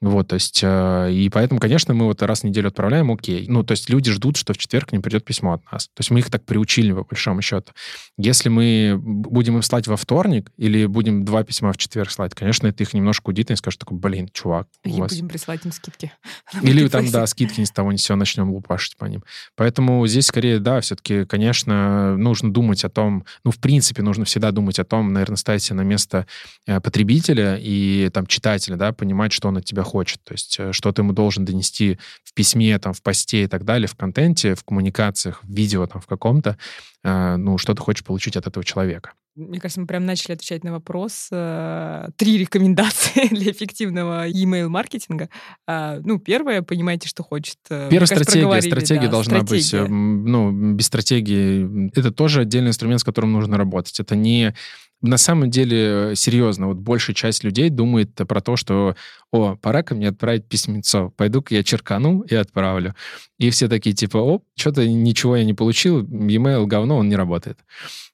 Вот, 0.00 0.28
то 0.28 0.34
есть, 0.34 0.60
э, 0.62 1.12
и 1.12 1.28
поэтому, 1.28 1.58
конечно, 1.58 1.92
мы 1.92 2.04
вот 2.04 2.22
раз 2.22 2.42
в 2.42 2.44
неделю 2.44 2.68
отправляем, 2.68 3.10
окей. 3.10 3.46
Ну, 3.48 3.64
то 3.64 3.72
есть 3.72 3.90
люди 3.90 4.12
ждут, 4.12 4.36
что 4.36 4.52
в 4.52 4.58
четверг 4.58 4.92
не 4.92 5.00
придет 5.00 5.24
письмо 5.24 5.54
от 5.54 5.72
нас. 5.72 5.86
То 5.88 6.00
есть 6.00 6.12
мы 6.12 6.20
их 6.20 6.30
так 6.30 6.44
приучили, 6.44 6.92
по 6.92 7.02
большому 7.02 7.42
счету. 7.42 7.72
Если 8.16 8.48
мы 8.48 8.96
будем 8.96 9.56
им 9.56 9.62
слать 9.62 9.88
во 9.88 9.96
вторник 9.96 10.52
или 10.56 10.86
будем 10.86 11.24
два 11.24 11.42
письма 11.42 11.72
в 11.72 11.77
четверг 11.78 12.10
слать, 12.10 12.34
конечно, 12.34 12.66
это 12.66 12.82
их 12.82 12.92
немножко 12.92 13.30
удивит, 13.30 13.50
и 13.50 13.56
скажут 13.56 13.80
такой, 13.80 13.96
блин, 13.96 14.28
чувак, 14.32 14.68
И 14.84 15.00
вас... 15.00 15.12
будем 15.12 15.28
присылать 15.28 15.64
им 15.64 15.72
скидки. 15.72 16.12
Или 16.62 16.86
там, 16.88 17.10
да, 17.10 17.26
скидки 17.26 17.60
ни 17.60 17.64
с 17.64 17.70
того 17.70 17.92
ни 17.92 17.96
с 17.96 18.02
сего 18.02 18.16
начнем 18.16 18.50
лупашить 18.50 18.96
по 18.96 19.06
ним. 19.06 19.24
Поэтому 19.56 20.06
здесь 20.06 20.26
скорее, 20.26 20.58
да, 20.58 20.80
все-таки, 20.80 21.24
конечно, 21.24 22.16
нужно 22.16 22.52
думать 22.52 22.84
о 22.84 22.88
том, 22.88 23.24
ну, 23.44 23.50
в 23.50 23.58
принципе, 23.58 24.02
нужно 24.02 24.24
всегда 24.24 24.50
думать 24.50 24.78
о 24.78 24.84
том, 24.84 25.12
наверное, 25.12 25.36
ставить 25.36 25.62
себя 25.62 25.76
на 25.76 25.82
место 25.82 26.26
э, 26.66 26.80
потребителя 26.80 27.56
и 27.60 28.10
там 28.12 28.26
читателя, 28.26 28.76
да, 28.76 28.92
понимать, 28.92 29.32
что 29.32 29.48
он 29.48 29.58
от 29.58 29.64
тебя 29.64 29.82
хочет. 29.82 30.22
То 30.24 30.32
есть 30.32 30.56
э, 30.58 30.72
что 30.72 30.92
ты 30.92 31.02
ему 31.02 31.12
должен 31.12 31.44
донести 31.44 31.98
в 32.24 32.34
письме, 32.34 32.78
там, 32.78 32.92
в 32.92 33.02
посте 33.02 33.44
и 33.44 33.46
так 33.46 33.64
далее, 33.64 33.88
в 33.88 33.94
контенте, 33.94 34.54
в 34.54 34.64
коммуникациях, 34.64 35.42
в 35.42 35.52
видео 35.52 35.86
там 35.86 36.00
в 36.00 36.06
каком-то, 36.06 36.58
ну, 37.04 37.58
что 37.58 37.74
ты 37.74 37.82
хочешь 37.82 38.04
получить 38.04 38.36
от 38.36 38.46
этого 38.46 38.64
человека. 38.64 39.12
Мне 39.38 39.60
кажется, 39.60 39.80
мы 39.80 39.86
прям 39.86 40.04
начали 40.04 40.32
отвечать 40.32 40.64
на 40.64 40.72
вопрос. 40.72 41.28
Э, 41.30 42.08
три 42.16 42.38
рекомендации 42.38 43.28
для 43.32 43.52
эффективного 43.52 44.28
email-маркетинга. 44.28 45.28
А, 45.64 46.00
ну, 46.02 46.18
первое, 46.18 46.62
понимаете, 46.62 47.08
что 47.08 47.22
хочет. 47.22 47.56
Первая 47.68 48.06
стратегия. 48.06 48.60
Стратегия 48.60 49.06
да, 49.06 49.10
должна 49.10 49.44
стратегия. 49.44 49.82
быть. 49.82 49.90
Ну, 49.90 50.74
без 50.74 50.86
стратегии. 50.86 51.88
Это 51.96 52.10
тоже 52.10 52.40
отдельный 52.40 52.70
инструмент, 52.70 53.00
с 53.00 53.04
которым 53.04 53.32
нужно 53.32 53.56
работать. 53.56 54.00
Это 54.00 54.16
не 54.16 54.54
на 55.00 55.16
самом 55.16 55.48
деле, 55.50 56.14
серьезно, 56.16 56.66
вот 56.66 56.78
большая 56.78 57.14
часть 57.14 57.44
людей 57.44 57.70
думает 57.70 58.14
про 58.14 58.40
то, 58.40 58.56
что, 58.56 58.96
о, 59.30 59.54
пора 59.54 59.84
ко 59.84 59.94
мне 59.94 60.08
отправить 60.08 60.46
письмецо, 60.46 61.12
пойду-ка 61.16 61.54
я 61.54 61.62
черкану 61.62 62.22
и 62.22 62.34
отправлю. 62.34 62.94
И 63.38 63.50
все 63.50 63.68
такие, 63.68 63.94
типа, 63.94 64.18
о, 64.18 64.42
что-то 64.56 64.86
ничего 64.88 65.36
я 65.36 65.44
не 65.44 65.54
получил, 65.54 66.00
e-mail 66.02 66.66
говно, 66.66 66.87
он 66.96 67.08
не 67.08 67.16
работает. 67.16 67.58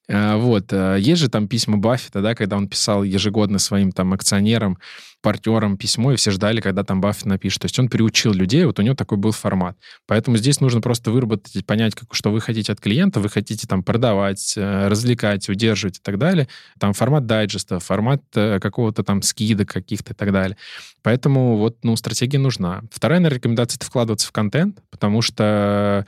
А, 0.09 0.37
вот. 0.37 0.73
А, 0.73 0.97
есть 0.97 1.21
же 1.21 1.29
там 1.29 1.49
письма 1.49 1.79
Баффета, 1.79 2.21
да, 2.21 2.35
когда 2.35 2.57
он 2.57 2.69
писал 2.69 3.03
ежегодно 3.03 3.59
своим 3.59 3.93
там 3.93 4.13
акционерам, 4.13 4.79
партнерам 5.23 5.79
письмо, 5.79 6.13
и 6.13 6.17
все 6.17 6.31
ждали, 6.31 6.61
когда 6.61 6.85
там 6.85 7.01
Баффет 7.01 7.25
напишет. 7.25 7.63
То 7.63 7.67
есть 7.67 7.79
он 7.79 7.89
приучил 7.89 8.33
людей, 8.35 8.65
вот 8.67 8.79
у 8.79 8.83
него 8.83 8.95
такой 8.95 9.17
был 9.17 9.33
формат. 9.33 9.77
Поэтому 10.07 10.37
здесь 10.37 10.61
нужно 10.61 10.83
просто 10.83 11.11
выработать, 11.11 11.65
понять, 11.65 11.95
как, 11.95 12.15
что 12.15 12.31
вы 12.31 12.41
хотите 12.41 12.73
от 12.73 12.81
клиента, 12.81 13.21
вы 13.21 13.31
хотите 13.31 13.67
там 13.67 13.83
продавать, 13.83 14.55
э, 14.57 14.89
развлекать, 14.89 15.49
удерживать 15.49 15.99
и 15.99 16.01
так 16.03 16.19
далее. 16.19 16.49
Там 16.79 16.93
формат 16.93 17.25
дайджеста, 17.27 17.81
формат 17.81 18.23
э, 18.35 18.61
какого-то 18.61 19.03
там 19.03 19.23
скидок 19.23 19.71
каких-то 19.71 20.13
и 20.13 20.17
так 20.17 20.31
далее. 20.31 20.59
Поэтому 21.03 21.57
вот, 21.57 21.79
ну, 21.83 21.97
стратегия 21.97 22.39
нужна. 22.39 22.83
Вторая, 22.91 23.21
наверное, 23.21 23.39
рекомендация— 23.39 23.77
это 23.79 23.87
вкладываться 23.87 24.29
в 24.29 24.33
контент, 24.33 24.81
потому 24.91 25.23
что 25.23 26.05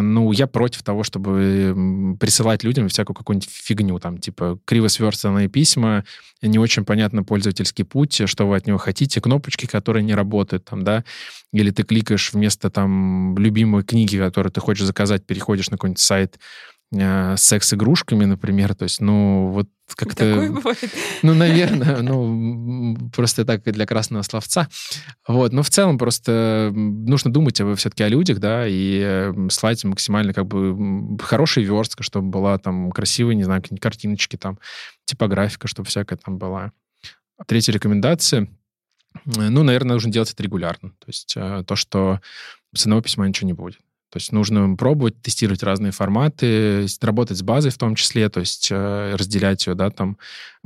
ну, 0.00 0.32
я 0.32 0.46
против 0.46 0.82
того, 0.82 1.02
чтобы 1.02 2.16
присылать 2.20 2.64
людям 2.64 2.88
всякую 2.88 3.14
какую-нибудь 3.14 3.48
фигню, 3.50 3.98
там, 3.98 4.18
типа, 4.18 4.58
криво 4.64 4.88
сверстанные 4.88 5.48
письма, 5.48 6.04
не 6.42 6.58
очень 6.58 6.84
понятно 6.84 7.24
пользовательский 7.24 7.84
путь, 7.84 8.22
что 8.26 8.46
вы 8.46 8.56
от 8.56 8.66
него 8.66 8.78
хотите, 8.78 9.20
кнопочки, 9.20 9.66
которые 9.66 10.02
не 10.02 10.14
работают, 10.14 10.64
там, 10.64 10.84
да, 10.84 11.04
или 11.52 11.70
ты 11.70 11.82
кликаешь 11.82 12.32
вместо, 12.32 12.70
там, 12.70 13.36
любимой 13.38 13.82
книги, 13.82 14.18
которую 14.18 14.52
ты 14.52 14.60
хочешь 14.60 14.86
заказать, 14.86 15.26
переходишь 15.26 15.70
на 15.70 15.76
какой-нибудь 15.76 16.00
сайт, 16.00 16.38
э, 16.96 17.36
секс-игрушками, 17.36 18.24
например. 18.24 18.74
То 18.74 18.84
есть, 18.84 19.00
ну, 19.00 19.48
вот 19.48 19.68
как-то... 19.94 20.16
Такое 20.16 20.50
бывает. 20.50 20.90
Ну, 21.22 21.34
наверное, 21.34 22.02
ну, 22.02 22.96
просто 23.14 23.44
так 23.44 23.62
для 23.62 23.86
красного 23.86 24.22
словца. 24.22 24.68
Вот, 25.26 25.52
но 25.52 25.62
в 25.62 25.70
целом 25.70 25.98
просто 25.98 26.70
нужно 26.74 27.32
думать 27.32 27.60
все-таки 27.76 28.02
о 28.02 28.08
людях, 28.08 28.38
да, 28.38 28.66
и 28.66 29.00
э, 29.02 29.48
слать 29.50 29.84
максимально 29.84 30.32
как 30.32 30.46
бы 30.46 31.18
хорошая 31.22 31.64
верстка, 31.64 32.02
чтобы 32.02 32.28
была 32.28 32.58
там 32.58 32.90
красивая, 32.90 33.34
не 33.34 33.44
знаю, 33.44 33.62
какие-нибудь 33.62 33.82
картиночки 33.82 34.36
там, 34.36 34.58
типографика, 35.04 35.68
чтобы 35.68 35.88
всякая 35.88 36.16
там 36.16 36.38
была. 36.38 36.72
Третья 37.46 37.72
рекомендация. 37.72 38.48
Ну, 39.24 39.62
наверное, 39.62 39.94
нужно 39.94 40.12
делать 40.12 40.32
это 40.32 40.42
регулярно. 40.42 40.90
То 40.90 41.06
есть 41.06 41.34
э, 41.36 41.64
то, 41.66 41.76
что 41.76 42.20
с 42.74 42.82
одного 42.82 43.02
письма 43.02 43.26
ничего 43.26 43.46
не 43.46 43.52
будет. 43.52 43.78
То 44.16 44.18
есть 44.18 44.32
нужно 44.32 44.76
пробовать, 44.76 45.20
тестировать 45.20 45.62
разные 45.62 45.92
форматы, 45.92 46.86
работать 47.02 47.36
с 47.36 47.42
базой 47.42 47.70
в 47.70 47.76
том 47.76 47.94
числе, 47.94 48.30
то 48.30 48.40
есть 48.40 48.68
э, 48.70 49.14
разделять 49.14 49.66
ее, 49.66 49.74
да, 49.74 49.90
там, 49.90 50.16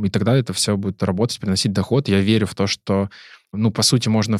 и 0.01 0.09
тогда 0.09 0.37
это 0.37 0.53
все 0.53 0.77
будет 0.77 1.03
работать, 1.03 1.41
приносить 1.41 1.73
доход. 1.73 2.07
Я 2.07 2.21
верю 2.21 2.47
в 2.47 2.55
то, 2.55 2.69
что, 2.69 3.11
ну, 3.53 3.73
по 3.73 3.83
сути, 3.83 4.09
можно 4.09 4.39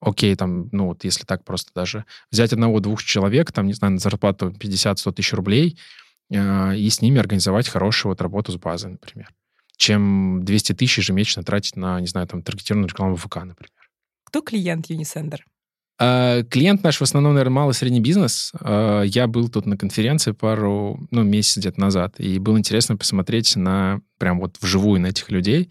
окей, 0.00 0.34
там, 0.34 0.70
ну, 0.72 0.88
вот 0.88 1.04
если 1.04 1.24
так 1.24 1.44
просто 1.44 1.70
даже 1.72 2.04
взять 2.32 2.52
одного-двух 2.52 3.00
человек, 3.00 3.52
там, 3.52 3.68
не 3.68 3.74
знаю, 3.74 3.92
на 3.92 4.00
зарплату 4.00 4.48
50-100 4.48 5.12
тысяч 5.12 5.32
рублей, 5.34 5.78
э, 6.28 6.76
и 6.76 6.90
с 6.90 7.00
ними 7.00 7.20
организовать 7.20 7.68
хорошую 7.68 8.10
вот 8.10 8.20
работу 8.20 8.50
с 8.50 8.56
базой, 8.56 8.90
например, 8.90 9.28
чем 9.76 10.42
200 10.42 10.72
тысяч 10.72 10.98
ежемесячно 10.98 11.44
тратить 11.44 11.76
на, 11.76 12.00
не 12.00 12.08
знаю, 12.08 12.26
там, 12.26 12.42
таргетированную 12.42 12.88
рекламу 12.88 13.14
ВК, 13.14 13.36
например. 13.36 13.70
Кто 14.24 14.42
клиент 14.42 14.90
Unisender? 14.90 15.42
А, 15.98 16.44
клиент 16.44 16.84
наш 16.84 16.98
в 16.98 17.02
основном, 17.02 17.34
наверное, 17.34 17.54
малый 17.54 17.74
средний 17.74 18.00
бизнес. 18.00 18.52
А, 18.60 19.02
я 19.02 19.26
был 19.26 19.48
тут 19.48 19.66
на 19.66 19.76
конференции 19.76 20.32
пару, 20.32 21.06
ну, 21.10 21.22
месяц 21.24 21.56
где-то 21.58 21.80
назад, 21.80 22.14
и 22.18 22.38
было 22.38 22.58
интересно 22.58 22.96
посмотреть 22.96 23.56
на, 23.56 24.00
прям 24.18 24.38
вот 24.38 24.56
вживую 24.60 25.00
на 25.00 25.08
этих 25.08 25.30
людей. 25.30 25.70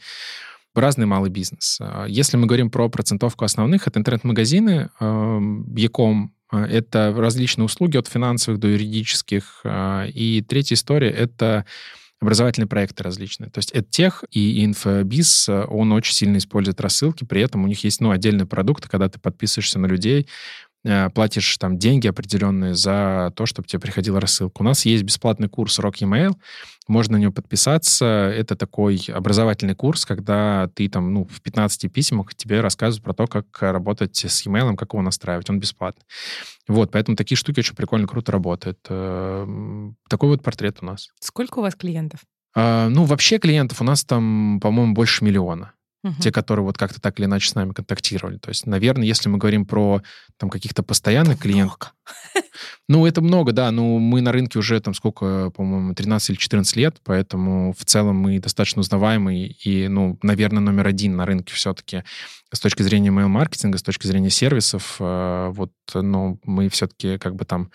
Разный 0.75 1.05
малый 1.05 1.29
бизнес. 1.29 1.77
А, 1.81 2.05
если 2.05 2.35
мы 2.35 2.45
говорим 2.45 2.69
про 2.69 2.89
процентовку 2.89 3.45
основных, 3.45 3.87
это 3.87 3.99
интернет-магазины, 3.99 4.89
Яком, 5.75 6.33
это 6.51 7.13
различные 7.15 7.65
услуги 7.65 7.97
от 7.97 8.07
финансовых 8.07 8.59
до 8.59 8.69
юридических. 8.69 9.65
И 10.13 10.45
третья 10.47 10.75
история— 10.75 11.09
это 11.11 11.65
образовательные 12.19 12.67
проекты 12.67 13.03
различные. 13.03 13.49
То 13.49 13.59
есть 13.59 13.73
EdTech 13.73 14.25
и 14.31 14.65
инфобиз, 14.65 15.49
он 15.49 15.91
очень 15.91 16.13
сильно 16.13 16.37
использует 16.37 16.81
рассылки, 16.81 17.23
при 17.23 17.41
этом 17.41 17.63
у 17.63 17.67
них 17.67 17.83
есть 17.83 18.01
ну, 18.01 18.11
отдельные 18.11 18.47
продукты, 18.47 18.89
когда 18.89 19.07
ты 19.07 19.19
подписываешься 19.19 19.79
на 19.79 19.85
людей, 19.85 20.21
э, 20.21 20.27
платишь 21.13 21.57
там 21.57 21.77
деньги 21.77 22.07
определенные 22.07 22.73
за 22.75 23.31
то, 23.35 23.45
чтобы 23.45 23.67
тебе 23.67 23.79
приходила 23.79 24.21
рассылка. 24.21 24.61
У 24.61 24.63
нас 24.63 24.85
есть 24.85 25.03
бесплатный 25.03 25.49
курс 25.49 25.79
Rock 25.79 25.95
Email, 26.01 26.35
можно 26.87 27.17
на 27.17 27.21
него 27.21 27.31
подписаться. 27.31 28.05
Это 28.05 28.55
такой 28.55 29.01
образовательный 29.13 29.75
курс, 29.75 30.05
когда 30.05 30.69
ты 30.73 30.87
там, 30.89 31.13
ну, 31.13 31.25
в 31.25 31.41
15 31.41 31.91
письмах 31.91 32.33
тебе 32.33 32.61
рассказывают 32.61 33.03
про 33.03 33.13
то, 33.13 33.27
как 33.27 33.45
работать 33.61 34.17
с 34.17 34.45
e-mail, 34.45 34.75
как 34.75 34.93
его 34.93 35.01
настраивать. 35.01 35.49
Он 35.49 35.59
бесплатный. 35.59 36.03
Вот, 36.67 36.91
поэтому 36.91 37.17
такие 37.17 37.37
штуки 37.37 37.59
очень 37.59 37.75
прикольно, 37.75 38.07
круто 38.07 38.31
работают. 38.31 38.79
Эм, 38.89 39.97
такой 40.09 40.29
вот 40.29 40.43
портрет 40.43 40.77
у 40.81 40.85
нас. 40.85 41.09
Сколько 41.19 41.59
у 41.59 41.61
вас 41.61 41.75
клиентов? 41.75 42.21
А, 42.55 42.89
ну, 42.89 43.03
вообще 43.03 43.37
клиентов 43.37 43.81
у 43.81 43.83
нас 43.83 44.03
там, 44.03 44.59
по-моему, 44.61 44.93
больше 44.93 45.23
миллиона. 45.23 45.73
Угу. 46.09 46.21
те, 46.21 46.31
которые 46.31 46.65
вот 46.65 46.77
как-то 46.77 46.99
так 46.99 47.19
или 47.19 47.25
иначе 47.25 47.49
с 47.49 47.55
нами 47.55 47.71
контактировали. 47.71 48.37
То 48.37 48.49
есть, 48.49 48.65
наверное, 48.65 49.05
если 49.05 49.29
мы 49.29 49.37
говорим 49.37 49.65
про 49.65 50.01
там 50.37 50.49
каких-то 50.49 50.83
постоянных 50.83 51.39
клиентов... 51.39 51.93
Ну, 52.89 53.05
это 53.05 53.21
много, 53.21 53.51
да. 53.51 53.69
Ну, 53.69 53.99
мы 53.99 54.21
на 54.21 54.31
рынке 54.31 54.57
уже 54.57 54.79
там 54.79 54.93
сколько, 54.93 55.51
по-моему, 55.51 55.93
13 55.93 56.29
или 56.29 56.37
14 56.37 56.75
лет, 56.77 56.97
поэтому 57.03 57.73
в 57.77 57.83
целом 57.83 58.15
мы 58.15 58.39
достаточно 58.39 58.79
узнаваемый 58.79 59.57
и, 59.63 59.87
ну, 59.89 60.17
наверное, 60.23 60.61
номер 60.61 60.87
один 60.87 61.17
на 61.17 61.25
рынке 61.25 61.53
все-таки 61.53 62.03
с 62.53 62.59
точки 62.59 62.81
зрения 62.83 63.09
mail-маркетинга, 63.09 63.77
с 63.77 63.83
точки 63.83 64.07
зрения 64.07 64.29
сервисов. 64.29 64.97
Э, 64.99 65.49
вот, 65.51 65.71
но 65.93 66.39
мы 66.43 66.69
все-таки 66.69 67.17
как 67.17 67.35
бы 67.35 67.45
там 67.45 67.71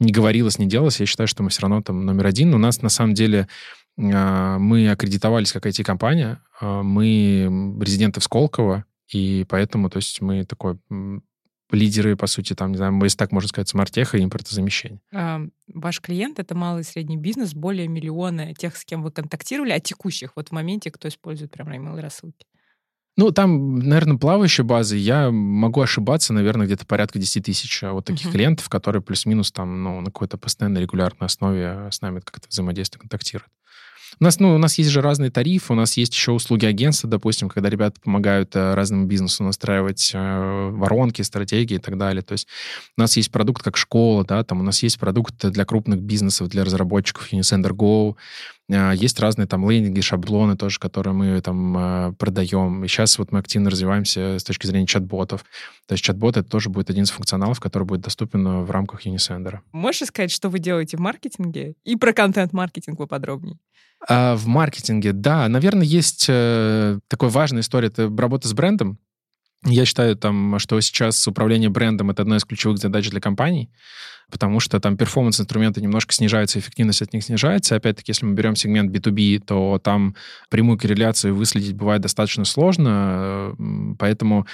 не 0.00 0.12
говорилось, 0.12 0.58
не 0.58 0.66
делалось. 0.66 1.00
Я 1.00 1.06
считаю, 1.06 1.28
что 1.28 1.42
мы 1.42 1.50
все 1.50 1.62
равно 1.62 1.82
там 1.82 2.04
номер 2.04 2.26
один. 2.26 2.54
У 2.54 2.58
нас 2.58 2.82
на 2.82 2.88
самом 2.88 3.14
деле 3.14 3.42
а, 3.42 3.48
мы 3.96 4.90
аккредитовались 4.90 5.52
как 5.52 5.66
IT-компания, 5.66 6.42
а, 6.60 6.82
мы 6.82 7.78
резиденты 7.80 8.20
в 8.20 8.24
Сколково, 8.24 8.84
и 9.08 9.46
поэтому, 9.48 9.88
то 9.88 9.96
есть 9.98 10.20
мы 10.20 10.44
такой 10.44 10.78
лидеры, 11.70 12.16
по 12.16 12.26
сути, 12.26 12.54
там, 12.54 12.72
не 12.72 12.76
знаю, 12.76 12.98
если 13.02 13.16
так 13.16 13.32
можно 13.32 13.48
сказать, 13.48 13.68
смарт-теха 13.68 14.18
и 14.18 14.24
импортозамещения. 14.24 15.00
А, 15.12 15.40
ваш 15.72 16.00
клиент— 16.00 16.38
это 16.40 16.54
малый 16.54 16.82
и 16.82 16.84
средний 16.84 17.16
бизнес, 17.16 17.54
более 17.54 17.88
миллиона 17.88 18.54
тех, 18.54 18.76
с 18.76 18.84
кем 18.84 19.02
вы 19.02 19.10
контактировали, 19.10 19.72
а 19.72 19.80
текущих 19.80 20.32
вот 20.36 20.48
в 20.48 20.52
моменте, 20.52 20.90
кто 20.90 21.08
использует 21.08 21.50
прям 21.50 21.68
email 21.68 22.00
рассылки? 22.00 22.46
Ну, 23.18 23.30
там, 23.30 23.78
наверное, 23.78 24.18
плавающая 24.18 24.64
база. 24.64 24.94
Я 24.94 25.30
могу 25.30 25.80
ошибаться, 25.80 26.34
наверное, 26.34 26.66
где-то 26.66 26.84
порядка 26.84 27.18
10 27.18 27.46
тысяч 27.46 27.82
вот 27.82 28.04
таких 28.04 28.26
uh-huh. 28.26 28.32
клиентов, 28.32 28.68
которые 28.68 29.00
плюс-минус 29.00 29.52
там, 29.52 29.82
ну, 29.82 30.00
на 30.00 30.06
какой-то 30.06 30.36
постоянной 30.36 30.82
регулярной 30.82 31.26
основе 31.26 31.88
с 31.90 32.02
нами 32.02 32.20
как-то 32.20 32.46
взаимодействуют, 32.48 33.02
контактируют. 33.02 33.50
У 34.18 34.24
нас, 34.24 34.40
ну, 34.40 34.54
у 34.54 34.58
нас 34.58 34.78
есть 34.78 34.88
же 34.88 35.02
разные 35.02 35.30
тарифы, 35.30 35.74
у 35.74 35.76
нас 35.76 35.98
есть 35.98 36.14
еще 36.14 36.32
услуги 36.32 36.64
агентства, 36.64 37.06
допустим, 37.06 37.50
когда 37.50 37.68
ребята 37.68 38.00
помогают 38.00 38.56
э, 38.56 38.72
разному 38.72 39.04
бизнесу 39.04 39.44
настраивать 39.44 40.10
э, 40.14 40.70
воронки, 40.70 41.20
стратегии 41.20 41.74
и 41.74 41.78
так 41.78 41.98
далее. 41.98 42.22
То 42.22 42.32
есть 42.32 42.48
у 42.96 43.00
нас 43.02 43.14
есть 43.18 43.30
продукт 43.30 43.62
как 43.62 43.76
школа, 43.76 44.24
да, 44.24 44.42
там 44.42 44.60
у 44.60 44.62
нас 44.62 44.82
есть 44.82 44.98
продукт 44.98 45.44
для 45.44 45.66
крупных 45.66 46.00
бизнесов, 46.00 46.48
для 46.48 46.64
разработчиков 46.64 47.30
Unisender 47.30 47.72
Go, 47.72 48.16
э, 48.70 48.94
есть 48.96 49.20
разные 49.20 49.46
там 49.46 49.68
лендинги, 49.68 50.00
шаблоны 50.00 50.56
тоже, 50.56 50.78
которые 50.78 51.12
мы 51.12 51.38
там 51.42 52.14
продаем. 52.18 52.84
И 52.84 52.88
сейчас 52.88 53.18
вот 53.18 53.32
мы 53.32 53.40
активно 53.40 53.68
развиваемся 53.68 54.38
с 54.38 54.44
точки 54.44 54.66
зрения 54.66 54.86
чат-ботов. 54.86 55.44
То 55.86 55.92
есть 55.92 56.02
чат-бот— 56.02 56.36
это 56.38 56.48
тоже 56.48 56.70
будет 56.70 56.88
один 56.88 57.04
из 57.04 57.10
функционалов, 57.10 57.60
который 57.60 57.84
будет 57.84 58.00
доступен 58.00 58.64
в 58.64 58.70
рамках 58.70 59.04
Unisender. 59.04 59.58
Можешь 59.72 60.08
сказать, 60.08 60.30
что 60.30 60.48
вы 60.48 60.58
делаете 60.58 60.96
в 60.96 61.00
маркетинге? 61.00 61.74
И 61.84 61.96
про 61.96 62.14
контент-маркетинг 62.14 62.96
поподробнее. 62.96 63.58
А 64.08 64.36
в 64.36 64.46
маркетинге, 64.46 65.12
да, 65.12 65.48
наверное, 65.48 65.84
есть 65.84 66.26
э, 66.28 66.98
такая 67.08 67.30
важная 67.30 67.62
история, 67.62 67.88
это 67.88 68.12
работа 68.16 68.46
с 68.48 68.52
брендом. 68.52 68.98
Я 69.64 69.84
считаю, 69.84 70.16
там, 70.16 70.58
что 70.60 70.80
сейчас 70.80 71.26
управление 71.26 71.70
брендом— 71.70 72.10
это 72.12 72.22
одна 72.22 72.36
из 72.36 72.44
ключевых 72.44 72.78
задач 72.78 73.10
для 73.10 73.20
компаний, 73.20 73.68
потому 74.30 74.60
что 74.60 74.78
там 74.78 74.96
перформанс-инструменты 74.96 75.80
немножко 75.80 76.12
снижаются, 76.12 76.60
эффективность 76.60 77.02
от 77.02 77.12
них 77.12 77.24
снижается. 77.24 77.74
Опять-таки, 77.74 78.10
если 78.10 78.26
мы 78.26 78.34
берем 78.34 78.54
сегмент 78.54 78.94
B2B, 78.94 79.40
то 79.40 79.80
там 79.82 80.14
прямую 80.50 80.78
корреляцию 80.78 81.34
выследить 81.34 81.74
бывает 81.74 82.02
достаточно 82.02 82.44
сложно, 82.44 83.54
э, 83.58 83.94
поэтому 83.98 84.46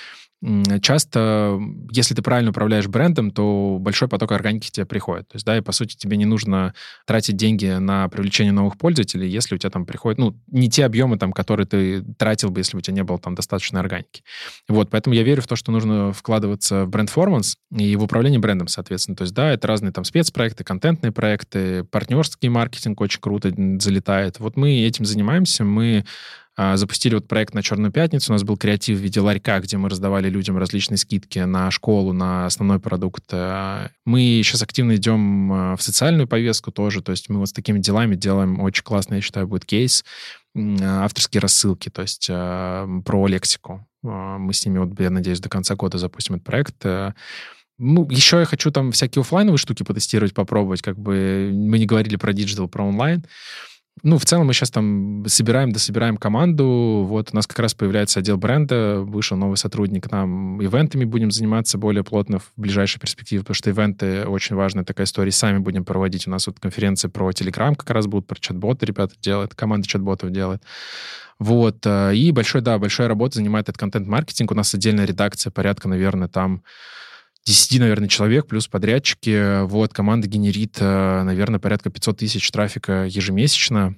часто, 0.81 1.61
если 1.91 2.15
ты 2.15 2.23
правильно 2.23 2.51
управляешь 2.51 2.89
брендом, 2.89 3.31
то 3.31 3.79
большой 3.81 4.09
поток 4.09 4.33
органики 4.33 4.71
тебе 4.71 4.87
приходит. 4.87 5.29
То 5.29 5.37
есть, 5.37 5.47
да, 5.47 5.57
и 5.57 5.61
по 5.61 5.73
сути 5.73 5.97
тебе 5.97 6.17
не 6.17 6.25
нужно 6.25 6.75
тратить 7.07 7.37
деньги 7.37 7.67
на 7.67 8.09
привлечение 8.09 8.53
новых 8.53 8.77
пользователей, 8.77 9.29
если 9.29 9.55
у 9.55 9.59
тебя 9.59 9.71
там 9.71 9.87
приходит, 9.87 10.19
ну, 10.19 10.37
не 10.49 10.69
те 10.69 10.85
объемы, 10.85 11.17
там, 11.17 11.33
которые 11.33 11.67
ты 11.67 12.03
тратил 12.19 12.51
бы, 12.51 12.61
если 12.61 12.77
бы 12.77 12.79
у 12.79 12.81
тебя 12.83 12.95
не 12.95 13.05
было 13.05 13.19
там 13.19 13.35
достаточной 13.35 13.81
органики. 13.81 14.23
Вот, 14.69 14.91
поэтому 14.91 15.15
я 15.15 15.23
верю 15.23 15.43
в 15.43 15.47
то, 15.47 15.55
что 15.55 15.71
нужно 15.71 16.13
вкладываться 16.13 16.87
в 16.87 16.89
бренд-форманс 16.89 17.57
и 17.77 17.95
в 17.97 18.03
управление 18.03 18.41
брендом, 18.41 18.69
соответственно. 18.69 19.17
То 19.17 19.23
есть, 19.23 19.35
да, 19.35 19.53
это 19.53 19.69
разные 19.69 19.93
там 19.93 20.05
спецпроекты, 20.05 20.65
контентные 20.65 21.13
проекты, 21.13 21.85
партнерский 21.85 22.49
маркетинг 22.49 23.01
очень 23.01 23.21
круто 23.21 23.53
залетает. 23.79 24.41
Вот 24.41 24.57
мы 24.57 24.73
этим 24.81 25.05
занимаемся, 25.05 25.65
мы 25.65 26.05
запустили 26.57 27.15
вот 27.15 27.29
проект 27.29 27.55
на 27.55 27.63
Черную 27.63 27.93
пятницу. 27.93 28.33
У 28.33 28.35
нас 28.35 28.43
был 28.43 28.57
креатив 28.57 28.99
в 28.99 29.01
виде 29.01 29.21
ларька, 29.21 29.59
где 29.61 29.79
мы 29.79 29.89
раздавали 29.89 30.29
людям 30.29 30.59
различные 30.59 30.99
скидки 30.99 31.39
на 31.39 31.71
школу, 31.71 32.13
на 32.13 32.47
основной 32.47 32.79
продукт. 32.79 33.25
А, 33.33 33.89
мы 34.05 34.41
сейчас 34.45 34.63
активно 34.63 34.97
идем 34.97 35.53
а, 35.53 35.77
в 35.77 35.83
социальную 35.83 36.29
повестку 36.29 36.71
тоже. 36.71 37.03
То 37.03 37.13
есть 37.13 37.29
мы 37.31 37.39
вот 37.39 37.49
с 37.49 37.53
такими 37.53 37.79
делами 37.79 38.17
делаем 38.17 38.61
очень 38.61 38.85
классный, 38.85 39.17
я 39.17 39.23
считаю, 39.23 39.47
будет 39.47 39.65
кейс. 39.65 40.05
Авторские 40.55 41.41
рассылки, 41.41 41.89
то 41.89 42.03
есть 42.03 42.27
про 42.27 43.27
лексику. 43.27 43.87
Мы 44.03 44.53
с 44.53 44.67
ними, 44.67 44.81
вот, 44.81 45.01
я 45.01 45.09
надеюсь, 45.09 45.41
до 45.41 45.49
конца 45.49 45.77
года 45.77 45.97
запустим 45.97 46.35
этот 46.35 46.45
проект. 46.45 46.85
Ну, 47.79 48.07
еще 48.11 48.39
я 48.39 48.45
хочу 48.45 48.71
там 48.71 48.93
всякие 48.93 49.23
офлайновые 49.23 49.57
штуки 49.57 49.83
потестировать, 49.83 50.35
попробовать. 50.35 50.83
Как 50.83 50.99
бы 50.99 51.51
мы 51.55 51.79
не 51.79 51.87
говорили 51.87 52.17
про 52.17 52.35
диджитал, 52.35 52.69
про 52.69 52.87
онлайн. 52.87 53.25
Ну, 54.03 54.19
в 54.19 54.25
целом 54.25 54.47
мы 54.47 54.55
сейчас 54.55 54.71
там 54.71 55.25
собираем, 55.29 55.71
дособираем 55.71 56.17
команду. 56.17 57.05
Вот 57.07 57.29
у 57.33 57.37
нас 57.37 57.47
как 57.47 57.59
раз 57.59 57.75
появляется 57.75 58.21
отдел 58.21 58.37
бренда, 58.37 59.01
вышел 59.01 59.37
новый 59.37 59.57
сотрудник. 59.57 60.11
Нам 60.11 60.61
ивентами 60.63 61.05
будем 61.05 61.31
заниматься 61.31 61.79
более 61.79 62.03
плотно 62.03 62.39
в 62.39 62.51
ближайшей 62.57 63.01
перспективе, 63.01 63.43
потому 63.43 63.55
что 63.55 63.71
ивенты 63.71 64.25
очень 64.27 64.57
важная 64.57 64.85
такая 64.85 65.07
история. 65.07 65.31
Сами 65.31 65.59
будем 65.59 65.85
проводить. 65.85 66.27
У 66.27 66.31
нас 66.31 66.47
вот 66.47 66.59
конференции 66.59 67.09
про 67.09 67.31
Telegram 67.31 67.77
как 67.77 67.91
раз 67.91 68.07
будут, 68.07 68.27
про 68.27 68.41
чат-боты 68.41 68.87
ребята 68.87 69.15
делают, 69.21 69.55
команда 69.55 69.87
чат-ботов 69.87 70.33
делает. 70.33 70.63
Вот. 71.39 71.85
Э, 71.85 72.15
и 72.15 72.33
большой, 72.33 72.63
да, 72.63 72.79
большая 72.79 73.09
работа 73.09 73.37
занимает 73.37 73.69
этот 73.69 73.79
контент-маркетинг. 73.79 74.51
У 74.51 74.55
нас 74.55 74.75
отдельная 74.75 75.05
редакция, 75.05 75.51
порядка, 75.51 75.89
наверное, 75.89 76.29
там 76.29 76.63
10, 77.47 77.81
наверное, 77.81 78.09
человек, 78.09 78.47
плюс 78.47 78.69
подрядчики. 78.69 79.65
Вот, 79.65 79.93
команда 79.93 80.29
генерит, 80.29 80.77
э, 80.79 81.23
наверное, 81.25 81.59
порядка 81.59 81.91
500 81.91 82.19
тысяч 82.19 82.49
трафика 82.51 83.05
ежемесячно. 83.07 83.97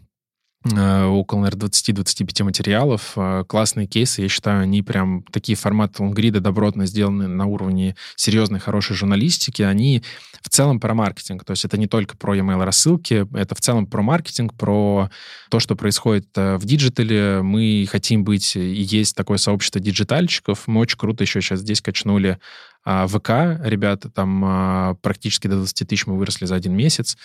Э, 0.75 1.05
около, 1.05 1.41
наверное, 1.41 1.69
20-25 1.69 2.43
материалов. 2.43 3.13
Э, 3.17 3.45
классные 3.47 3.87
кейсы, 3.87 4.23
я 4.23 4.31
считаю, 4.31 4.63
они 4.63 4.81
прям 4.81 5.25
такие 5.25 5.57
форматы 5.57 6.03
лонгрида 6.03 6.41
добротно 6.41 6.87
сделаны 6.87 7.29
на 7.29 7.45
уровне 7.45 7.97
серьезной, 8.17 8.61
хорошей 8.61 8.97
журналистики. 8.97 9.61
Они 9.61 10.03
в 10.41 10.49
целом 10.49 10.81
про 10.81 10.95
маркетинг. 10.95 11.45
То 11.45 11.51
есть 11.51 11.67
это 11.67 11.77
не 11.77 11.87
только 11.87 12.17
про 12.17 12.39
email 12.39 12.65
рассылки, 12.65 13.27
это 13.37 13.55
в 13.55 13.61
целом 13.61 13.87
про 13.87 14.01
маркетинг, 14.01 14.55
про 14.55 15.11
то, 15.51 15.61
что 15.61 15.77
происходит 15.77 16.29
в 16.35 16.65
диджитале. 16.65 17.43
Мы 17.43 17.87
хотим 17.91 18.25
быть 18.25 18.57
и 18.57 18.61
есть 18.61 19.15
такое 19.15 19.37
сообщество 19.37 19.83
диджитальщиков. 19.83 20.67
Мы 20.67 20.81
очень 20.81 20.97
круто 20.97 21.25
еще 21.25 21.43
сейчас 21.43 21.61
здесь 21.61 21.83
качнули 21.83 22.39
а 22.87 23.07
ВК, 23.07 23.65
ребята, 23.65 24.11
там 24.11 24.45
а, 24.45 24.95
практически 25.01 25.47
до 25.47 25.57
20 25.57 25.89
тысяч 25.89 26.07
мы 26.07 26.19
выросли 26.19 26.45
за 26.45 26.55
один 26.55 26.77
месяц. 26.77 27.17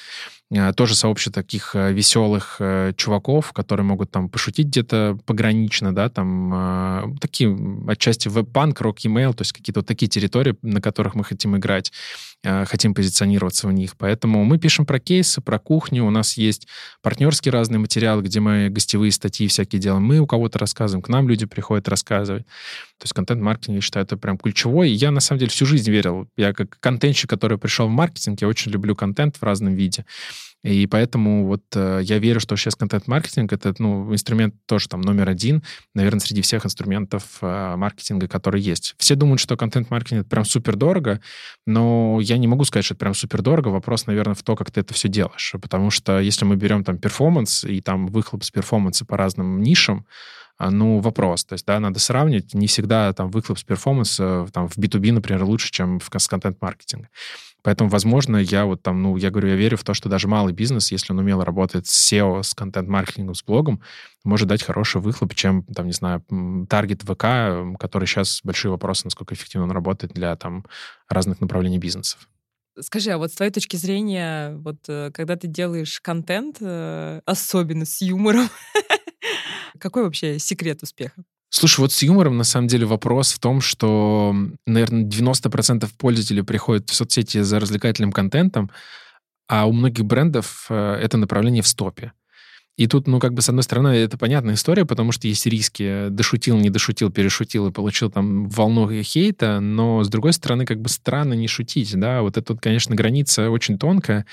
А, 0.56 0.72
тоже 0.72 0.95
сообщество 0.95 1.43
таких 1.43 1.76
а, 1.76 1.91
веселых 1.91 2.56
э, 2.60 2.93
чуваков, 2.95 3.52
которые 3.52 3.86
могут 3.86 4.10
там 4.10 4.30
пошутить 4.30 4.67
где-то 4.67 5.19
погранично, 5.26 5.93
да, 5.93 6.10
там 6.10 7.17
такие 7.19 7.56
отчасти 7.88 8.30
веб-панк, 8.30 8.80
рок-емейл, 8.80 9.34
то 9.34 9.41
есть 9.41 9.52
какие-то 9.52 9.82
вот 9.82 9.88
такие 9.88 10.08
территории, 10.08 10.56
на 10.62 10.82
которых 10.82 11.15
мы 11.15 11.24
хотим 11.24 11.58
играть. 11.58 11.91
Хотим 12.41 12.93
позиционироваться 12.93 13.67
в 13.67 13.74
них. 13.74 13.98
Поэтому 13.98 14.45
мы 14.45 14.60
пишем 14.60 14.86
про 14.86 14.98
кейсы, 14.98 15.41
про 15.41 15.60
кухню. 15.60 16.06
У 16.06 16.10
нас 16.10 16.38
есть 16.38 16.67
партнерские 17.02 17.52
разные 17.52 17.80
материалы, 17.80 18.22
где 18.22 18.39
мы 18.39 18.69
гостевые 18.69 19.12
статьи 19.12 19.45
всякие 19.50 19.82
делаем. 19.82 20.04
Мы 20.06 20.19
у 20.19 20.26
кого-то 20.26 20.58
рассказываем, 20.58 21.02
к 21.02 21.10
нам 21.10 21.28
люди 21.28 21.45
приходят 21.45 21.89
рассказывать. 21.89 22.45
То 22.45 23.04
есть 23.04 23.13
контент-маркетинг, 23.13 23.76
я 23.76 23.82
считаю, 23.82 24.06
это 24.06 24.15
прям 24.15 24.38
ключевой. 24.38 24.89
И 24.89 24.93
я, 24.93 25.12
на 25.12 25.19
самом 25.19 25.39
деле, 25.39 25.48
всю 25.49 25.65
жизнь 25.65 25.89
верил. 25.91 26.27
Я 26.38 26.53
как 26.53 26.79
контентщик, 26.79 27.29
который 27.29 27.57
пришел 27.57 27.88
в 27.88 27.91
маркетинг, 27.91 28.41
я 28.41 28.47
очень 28.47 28.71
люблю 28.71 28.95
контент 28.95 29.38
в 29.38 29.43
разном 29.43 29.73
виде. 29.73 30.05
И 30.63 30.88
поэтому 30.88 31.45
вот 31.45 31.63
э, 31.73 32.01
я 32.03 32.19
верю, 32.19 32.41
что 32.41 32.57
сейчас 32.57 32.75
контент-маркетинг— 32.75 33.53
это 33.53 33.73
ну, 33.79 34.13
инструмент 34.13 34.55
тоже 34.65 34.89
там 34.89 34.99
номер 34.99 35.29
один, 35.29 35.63
наверное, 35.95 36.19
среди 36.19 36.41
всех 36.41 36.65
инструментов 36.65 37.38
э, 37.41 37.75
маркетинга, 37.77 38.27
которые 38.27 38.62
есть. 38.62 38.93
Все 38.97 39.15
думают, 39.15 39.39
что 39.39 39.55
контент-маркетинг— 39.55 40.21
это 40.21 40.29
прям 40.29 40.43
супер 40.43 40.75
дорого, 40.75 41.21
но 41.65 42.19
я 42.21 42.38
не 42.38 42.47
могу 42.47 42.65
сказать, 42.65 42.83
что 42.83 42.93
это 42.93 42.99
прям 42.99 43.13
супер 43.13 43.41
дорого. 43.41 43.69
Вопрос, 43.69 44.05
наверное, 44.05 44.35
в 44.35 44.43
то, 44.43 44.57
как 44.57 44.69
ты 44.69 44.81
это 44.81 44.93
все 44.93 45.07
делаешь. 45.07 45.53
Потому 45.62 45.91
что 45.91 46.19
если 46.19 46.43
мы 46.43 46.57
берем 46.57 46.83
там 46.83 46.97
перформанс 46.97 47.63
и 47.63 47.79
там 47.79 48.07
выхлоп 48.07 48.43
с 48.43 48.51
перформанса 48.51 49.05
по 49.05 49.15
разным 49.15 49.62
нишам, 49.62 50.05
ну, 50.60 51.00
вопрос. 51.00 51.45
То 51.45 51.54
есть, 51.54 51.65
да, 51.65 51.80
надо 51.80 52.00
сравнивать. 52.00 52.54
Не 52.54 52.67
всегда 52.67 53.13
там 53.13 53.30
выхлоп 53.32 53.58
с 53.58 53.63
перформанса 53.63 54.48
там, 54.54 54.67
в 54.67 54.78
B2B, 54.78 55.13
например, 55.13 55.43
лучше, 55.43 55.72
чем 55.72 56.00
в, 56.00 56.10
с 56.13 56.28
контент-маркетинга. 56.28 57.08
Поэтому, 57.62 57.89
возможно, 57.89 58.38
я 58.38 58.65
вот 58.65 58.82
там, 58.82 59.02
ну, 59.02 59.17
я 59.17 59.32
говорю, 59.32 59.50
я 59.50 59.56
верю 59.56 59.78
в 59.78 59.84
то, 59.84 59.93
что 59.93 60.08
даже 60.08 60.28
малый 60.28 60.54
бизнес, 60.54 60.91
если 60.91 61.12
он 61.12 61.19
умело 61.19 61.43
работает 61.43 61.88
с 61.88 62.12
SEO, 62.12 62.43
с 62.43 62.54
контент-маркетингом, 62.54 63.36
с 63.36 63.43
блогом, 63.43 63.82
может 64.24 64.48
дать 64.48 64.63
хороший 64.63 65.02
выхлоп, 65.02 65.34
чем, 65.34 65.63
там, 65.63 65.88
не 65.88 65.93
знаю, 65.93 66.24
таргет 66.69 67.02
ВК, 67.04 67.78
который 67.80 68.06
сейчас 68.06 68.41
большие 68.43 68.72
вопросы, 68.72 69.04
насколько 69.06 69.34
эффективно 69.34 69.65
он 69.65 69.72
работает 69.72 70.13
для 70.13 70.36
там 70.36 70.65
разных 71.10 71.41
направлений 71.41 71.80
бизнесов. 71.80 72.30
Скажи, 72.82 73.12
а 73.12 73.17
вот 73.17 73.32
с 73.32 73.36
твоей 73.36 73.52
точки 73.52 73.76
зрения, 73.76 74.56
вот 74.56 74.78
э, 74.88 75.12
когда 75.13 75.36
ты 75.36 75.48
делаешь 75.48 76.00
контент, 76.00 76.58
э, 76.62 77.19
особенно 77.26 77.86
с 77.86 78.02
юмором, 78.02 78.48
какой 79.77 80.03
вообще 80.03 80.39
секрет 80.39 80.82
успеха? 80.84 81.23
Слушай, 81.49 81.82
вот 81.82 81.91
с 81.91 82.03
юмором 82.03 82.38
на 82.38 82.43
самом 82.43 82.67
деле 82.67 82.86
вопрос 82.86 83.32
в 83.32 83.39
том, 83.39 83.60
что, 83.60 84.36
наверное, 84.67 85.03
90% 85.03 85.89
пользователей 85.97 86.43
приходят 86.43 86.89
в 86.89 86.93
соцсети 86.93 87.41
за 87.41 87.60
развлекательным 87.60 88.12
контентом, 88.12 88.69
а 89.47 89.65
у 89.65 89.71
многих 89.71 90.05
брендов 90.05 90.67
э, 90.69 90.99
это 91.01 91.17
направление 91.17 91.63
в 91.63 91.67
стопе. 91.67 92.13
И 92.77 92.88
тут, 92.88 93.08
ну, 93.08 93.19
как 93.19 93.34
бы, 93.34 93.41
с 93.41 93.49
одной 93.49 93.63
стороны, 93.63 93.89
это 93.89 94.17
понятная 94.17 94.53
история, 94.53 94.86
потому 94.86 95.12
что 95.12 95.27
есть 95.27 95.45
риски. 95.45 96.08
Дошутил, 96.10 96.55
не 96.55 96.69
дошутил, 96.69 97.12
перешутил 97.12 97.67
и 97.67 97.73
получил 97.73 98.10
там 98.10 98.47
волну 98.47 98.89
хейта, 99.03 99.60
но, 99.60 100.01
с 100.03 100.08
другой 100.08 100.32
стороны, 100.32 100.65
как 100.65 100.79
бы 100.79 100.88
странно 100.88 101.34
не 101.34 101.47
шутить, 101.47 101.93
да, 101.99 102.21
вот 102.21 102.38
это, 102.38 102.55
конечно, 102.55 102.95
граница 102.95 103.49
очень 103.49 103.77
тонкая. 103.77 104.25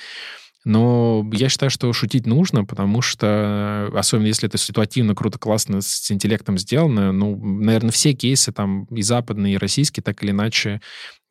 Но 0.67 1.25
я 1.33 1.49
считаю, 1.49 1.71
что 1.71 1.93
шутить 1.93 2.27
нужно, 2.27 2.65
потому 2.65 3.01
что, 3.01 3.89
особенно 3.95 4.27
если 4.27 4.49
это 4.49 4.59
ситуативно, 4.59 5.15
круто, 5.15 5.39
классно, 5.39 5.81
с 5.81 6.11
интеллектом 6.11 6.59
сделано, 6.59 7.13
ну, 7.13 7.37
наверное, 7.37 7.93
все 7.93 8.15
кейсы 8.15 8.51
там 8.51 8.87
и 8.87 9.01
западные, 9.01 9.55
и 9.55 9.59
российские, 9.59 10.03
так 10.03 10.21
или 10.25 10.33
иначе, 10.33 10.81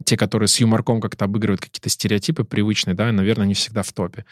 те, 0.06 0.15
которые 0.15 0.48
с 0.48 0.58
юморком 0.62 1.02
как-то 1.02 1.26
обыгрывают 1.26 1.60
какие-то 1.60 1.89
стереотипы 1.89 2.45
привычные, 2.45 2.93
да, 2.93 3.12
наверное, 3.12 3.45
не 3.45 3.56
всегда 3.56 3.84
в 3.84 3.91
топе. 3.91 4.24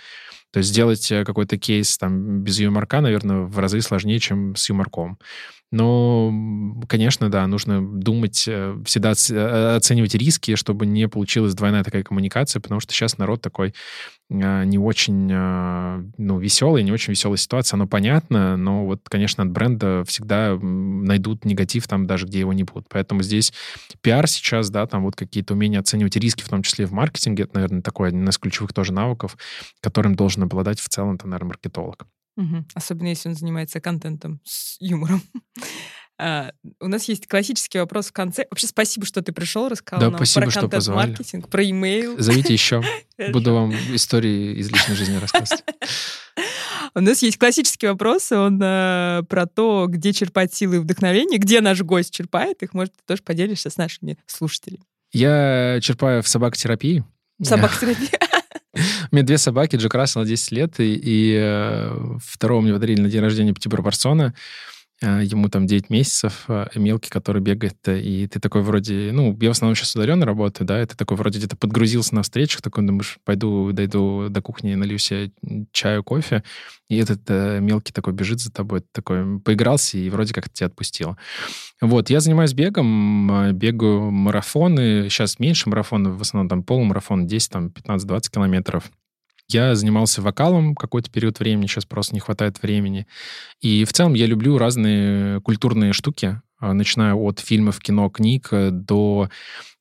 То 0.53 0.59
есть 0.59 0.69
сделать 0.69 1.11
э, 1.11 1.25
какой-то 1.25 1.57
кейс 1.57 1.97
там 1.97 2.41
без 2.41 2.59
юморка, 2.59 3.01
наверное, 3.01 3.41
в 3.41 3.57
разы 3.57 3.81
сложнее, 3.81 4.19
чем 4.19 4.55
с 4.55 4.69
юморком. 4.69 5.17
Но, 5.71 6.31
конечно, 6.87 7.31
да, 7.31 7.47
нужно 7.47 7.81
думать, 7.83 8.45
э, 8.47 8.77
всегда 8.85 9.13
э, 9.31 9.75
оценивать 9.75 10.13
риски, 10.13 10.53
чтобы 10.53 10.85
не 10.85 11.07
получилась 11.07 11.55
двойная 11.55 11.83
такая 11.83 12.03
коммуникация, 12.03 12.59
потому 12.59 12.79
что 12.79 12.93
сейчас 12.93 13.17
народ 13.17 13.41
такой 13.41 13.73
не 14.29 14.79
очень 14.79 15.27
ну, 15.27 16.39
веселый, 16.39 16.81
не 16.81 16.91
очень 16.91 17.11
веселая 17.11 17.37
ситуация, 17.37 17.75
оно 17.75 17.87
понятно, 17.87 18.57
но 18.57 18.85
вот, 18.85 19.01
конечно, 19.07 19.43
от 19.43 19.51
бренда 19.51 20.03
всегда 20.07 20.57
найдут 20.59 21.45
негатив 21.45 21.87
там 21.87 22.07
даже, 22.07 22.25
где 22.25 22.39
его 22.39 22.51
не 22.53 22.63
будут. 22.63 22.87
Поэтому 22.89 23.21
здесь 23.21 23.53
пиар 24.01 24.27
сейчас, 24.27 24.71
да, 24.71 24.87
там 24.87 25.03
вот 25.03 25.15
какие-то 25.15 25.53
умения 25.53 25.79
оценивать 25.79 26.15
риски, 26.15 26.41
в 26.41 26.49
том 26.49 26.63
числе 26.63 26.87
в 26.87 26.93
маркетинге, 26.93 27.43
это, 27.43 27.55
наверное, 27.55 27.81
такой 27.81 28.07
один 28.07 28.27
из 28.27 28.37
ключевых 28.39 28.73
тоже 28.73 28.91
навыков, 28.93 29.37
которым 29.81 30.15
должен 30.15 30.42
обладать 30.43 30.79
в 30.79 30.89
целом, 30.89 31.17
то, 31.17 31.27
наверное, 31.27 31.49
маркетолог. 31.49 32.07
Угу. 32.37 32.65
Особенно 32.73 33.07
если 33.07 33.29
он 33.29 33.35
занимается 33.35 33.79
контентом 33.79 34.39
с 34.43 34.77
юмором. 34.79 35.21
А, 36.19 36.51
у 36.79 36.87
нас 36.87 37.05
есть 37.05 37.27
классический 37.27 37.79
вопрос 37.79 38.09
в 38.09 38.11
конце. 38.11 38.45
Вообще 38.51 38.67
спасибо, 38.67 39.03
что 39.03 39.23
ты 39.23 39.31
пришел, 39.31 39.67
рассказал 39.67 39.99
да, 39.99 40.09
нам 40.11 40.17
спасибо, 40.17 40.45
про 40.51 40.61
контент-маркетинг, 40.61 41.49
про 41.49 41.67
имейл. 41.67 42.19
Зовите 42.19 42.53
еще. 42.53 42.83
Буду 43.31 43.51
вам 43.53 43.73
истории 43.93 44.53
из 44.53 44.69
личной 44.69 44.95
жизни 44.95 45.17
рассказывать. 45.17 45.63
У 46.95 46.99
нас 46.99 47.23
есть 47.23 47.39
классический 47.39 47.87
вопрос, 47.87 48.31
он 48.31 48.61
э, 48.61 49.23
про 49.27 49.47
то, 49.47 49.87
где 49.89 50.13
черпать 50.13 50.53
силы 50.53 50.75
и 50.75 50.79
вдохновение, 50.79 51.39
где 51.39 51.59
наш 51.59 51.81
гость 51.81 52.13
черпает 52.13 52.61
их. 52.61 52.75
Может, 52.75 52.93
ты 52.93 52.99
тоже 53.07 53.23
поделишься 53.23 53.71
с 53.71 53.77
нашими 53.77 54.19
слушателями. 54.27 54.83
Я 55.11 55.79
черпаю 55.81 56.21
в 56.21 56.27
собакотерапии. 56.27 57.03
Собакотерапии. 57.41 58.11
У 59.13 59.15
меня 59.15 59.27
две 59.27 59.37
собаки, 59.37 59.75
Джек 59.75 59.93
Рассел 59.93 60.25
10 60.25 60.51
лет, 60.53 60.79
и, 60.79 60.95
и 60.95 61.37
э, 61.39 62.17
второго 62.25 62.61
мне 62.61 62.73
подарили 62.73 62.99
на 62.99 63.09
день 63.09 63.21
рождения 63.21 63.53
Птипропорционно. 63.53 64.33
А, 65.03 65.21
ему 65.21 65.49
там 65.49 65.67
9 65.67 65.91
месяцев, 65.91 66.45
а, 66.47 66.67
мелкий, 66.75 67.09
который 67.09 67.39
бегает, 67.39 67.77
и 67.87 68.25
ты 68.25 68.39
такой 68.39 68.61
вроде, 68.61 69.11
ну, 69.11 69.37
я 69.39 69.49
в 69.49 69.51
основном 69.51 69.75
сейчас 69.75 69.95
удаленно 69.95 70.25
работаю, 70.25 70.65
да, 70.65 70.81
и 70.81 70.85
ты 70.87 70.95
такой 70.95 71.17
вроде 71.17 71.39
где-то 71.39 71.57
подгрузился 71.57 72.15
на 72.15 72.23
встречах, 72.23 72.63
такой 72.63 72.85
думаешь, 72.85 73.19
пойду, 73.23 73.71
дойду 73.71 74.29
до 74.29 74.41
кухни, 74.41 74.73
налью 74.73 74.97
себе 74.97 75.31
чаю, 75.73 76.03
кофе, 76.03 76.43
и 76.89 76.97
этот 76.97 77.21
э, 77.27 77.59
мелкий 77.59 77.91
такой 77.91 78.13
бежит 78.13 78.39
за 78.39 78.51
тобой, 78.51 78.81
такой 78.93 79.39
поигрался 79.41 79.99
и 79.99 80.09
вроде 80.09 80.33
как 80.33 80.49
тебя 80.49 80.67
отпустил. 80.67 81.17
Вот, 81.81 82.09
я 82.09 82.19
занимаюсь 82.19 82.53
бегом, 82.53 83.51
бегаю 83.53 84.09
марафоны, 84.09 85.09
сейчас 85.09 85.37
меньше 85.37 85.69
марафонов, 85.69 86.17
в 86.17 86.21
основном 86.21 86.49
там 86.49 86.63
полумарафон, 86.63 87.27
10, 87.27 87.49
там, 87.51 87.67
15-20 87.67 88.31
километров. 88.31 88.89
Я 89.49 89.75
занимался 89.75 90.21
вокалом 90.21 90.75
какой-то 90.75 91.11
период 91.11 91.39
времени, 91.39 91.67
сейчас 91.67 91.85
просто 91.85 92.13
не 92.15 92.19
хватает 92.19 92.61
времени. 92.61 93.07
И 93.61 93.85
в 93.85 93.93
целом 93.93 94.13
я 94.13 94.25
люблю 94.25 94.57
разные 94.57 95.41
культурные 95.41 95.93
штуки, 95.93 96.41
начиная 96.59 97.13
от 97.13 97.39
фильмов, 97.39 97.79
кино, 97.79 98.09
книг 98.09 98.49
э, 98.51 98.69
до 98.71 99.29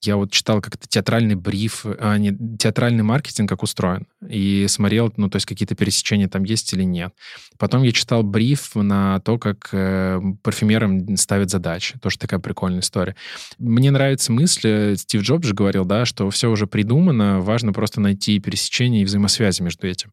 я 0.05 0.17
вот 0.17 0.33
читал 0.33 0.61
как-то 0.61 0.89
театральный 0.89 1.37
бриф, 1.37 1.87
а 1.87 2.19
не 2.19 2.37
театральный 2.59 3.05
маркетинг, 3.05 3.49
как 3.49 3.63
устроен, 3.63 4.07
и 4.29 4.67
смотрел, 4.69 5.13
ну, 5.17 5.31
то 5.31 5.37
есть 5.37 5.47
какие-то 5.47 5.77
пересечения 5.77 6.29
там 6.29 6.43
есть 6.43 6.73
или 6.73 6.83
нет. 6.83 7.15
Потом 7.57 7.85
я 7.85 7.93
читал 7.93 8.25
бриф 8.25 8.75
на 8.75 9.21
то, 9.21 9.39
как 9.39 9.69
э, 9.71 10.21
парфюмерам 10.43 11.17
ставят 11.17 11.51
задачи. 11.51 11.99
Тоже 12.01 12.19
такая 12.19 12.41
прикольная 12.41 12.81
история. 12.81 13.15
Мне 13.59 13.93
нравится 13.93 14.33
мысль, 14.33 14.97
Стив 14.97 15.23
Джобс 15.23 15.47
же 15.47 15.55
говорил, 15.55 15.85
да, 15.85 16.05
что 16.05 16.29
все 16.31 16.51
уже 16.51 16.67
придумано, 16.67 17.41
важно 17.41 17.73
просто 17.73 18.01
найти 18.01 18.41
пересечения 18.41 19.03
и 19.03 19.05
взаимосвязи 19.05 19.63
между 19.63 19.87
этим. 19.87 20.11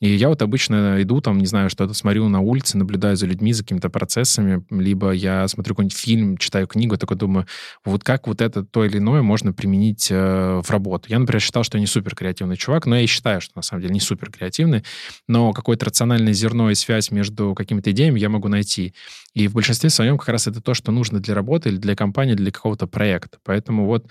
И 0.00 0.08
я 0.08 0.30
вот 0.30 0.42
обычно 0.42 1.00
иду 1.00 1.20
там, 1.20 1.38
не 1.38 1.46
знаю, 1.46 1.70
что-то 1.70 1.94
смотрю 1.94 2.28
на 2.28 2.40
улице, 2.40 2.76
наблюдаю 2.76 3.16
за 3.16 3.26
людьми, 3.26 3.52
за 3.52 3.62
какими-то 3.62 3.88
процессами, 3.88 4.64
либо 4.70 5.12
я 5.12 5.46
смотрю 5.46 5.74
какой-нибудь 5.74 5.96
фильм, 6.08 6.38
читаю 6.38 6.66
книгу, 6.66 6.96
такой 6.96 7.18
думаю, 7.18 7.46
вот 7.84 8.02
как 8.02 8.28
вот 8.28 8.40
это 8.40 8.64
то 8.64 8.84
или 8.84 8.96
иное 8.96 9.20
можно 9.20 9.52
применить 9.52 10.08
э, 10.10 10.60
в 10.64 10.70
работу. 10.70 11.04
Я, 11.08 11.18
например, 11.18 11.42
считал, 11.42 11.64
что 11.64 11.76
я 11.76 11.80
не 11.80 11.86
супер 11.86 12.14
креативный 12.14 12.56
чувак, 12.56 12.86
но 12.86 12.96
я 12.96 13.02
и 13.02 13.06
считаю, 13.06 13.42
что 13.42 13.52
на 13.56 13.62
самом 13.62 13.82
деле 13.82 13.92
не 13.92 14.00
супер 14.00 14.30
креативный, 14.30 14.84
но 15.26 15.52
какое-то 15.52 15.84
рациональное 15.84 16.32
зерно 16.32 16.70
и 16.70 16.74
связь 16.74 17.10
между 17.10 17.54
какими-то 17.54 17.90
идеями 17.90 18.18
я 18.18 18.30
могу 18.30 18.48
найти. 18.48 18.94
И 19.34 19.46
в 19.48 19.52
большинстве 19.52 19.90
своем 19.90 20.16
как 20.16 20.30
раз 20.30 20.46
это 20.46 20.62
то, 20.62 20.72
что 20.72 20.90
нужно 20.90 21.20
для 21.20 21.34
работы 21.34 21.68
или 21.68 21.76
для 21.76 21.94
компании, 21.94 22.34
для 22.34 22.50
какого-то 22.50 22.86
проекта. 22.86 23.38
Поэтому 23.44 23.84
вот, 23.84 24.06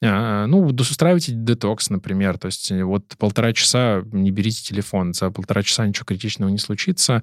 э, 0.00 0.46
ну, 0.46 0.64
устраивайте 0.66 1.32
детокс, 1.32 1.90
например, 1.90 2.38
то 2.38 2.46
есть 2.46 2.72
вот 2.72 3.04
полтора 3.18 3.52
часа 3.52 4.02
не 4.10 4.30
берите 4.30 4.62
телефон, 4.62 5.12
за 5.12 5.30
полтора 5.30 5.62
часа 5.62 5.86
ничего 5.86 6.06
критичного 6.06 6.48
не 6.48 6.58
случится. 6.58 7.22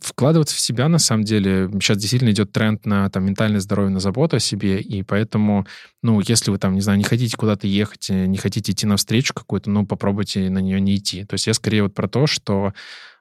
Вкладываться 0.00 0.56
в 0.56 0.60
себя, 0.60 0.88
на 0.88 0.98
самом 0.98 1.24
деле, 1.24 1.68
сейчас 1.74 1.98
действительно 1.98 2.30
идет 2.30 2.52
тренд 2.52 2.86
на 2.86 3.08
там, 3.10 3.24
ментальное 3.24 3.51
здоровье, 3.60 3.90
на 3.90 4.00
заботу 4.00 4.36
о 4.36 4.40
себе, 4.40 4.80
и 4.80 5.02
поэтому, 5.02 5.66
ну, 6.02 6.20
если 6.20 6.50
вы 6.50 6.58
там, 6.58 6.74
не 6.74 6.80
знаю, 6.80 6.98
не 6.98 7.04
хотите 7.04 7.36
куда-то 7.36 7.66
ехать, 7.66 8.10
э, 8.10 8.26
не 8.26 8.38
хотите 8.38 8.72
идти 8.72 8.86
на 8.86 8.96
встречу 8.96 9.34
какую-то, 9.34 9.70
ну, 9.70 9.86
попробуйте 9.86 10.50
на 10.50 10.58
нее 10.58 10.80
не 10.80 10.96
идти. 10.96 11.24
То 11.24 11.34
есть 11.34 11.46
я 11.46 11.54
скорее 11.54 11.84
вот 11.84 11.94
про 11.94 12.08
то, 12.08 12.26
что 12.26 12.72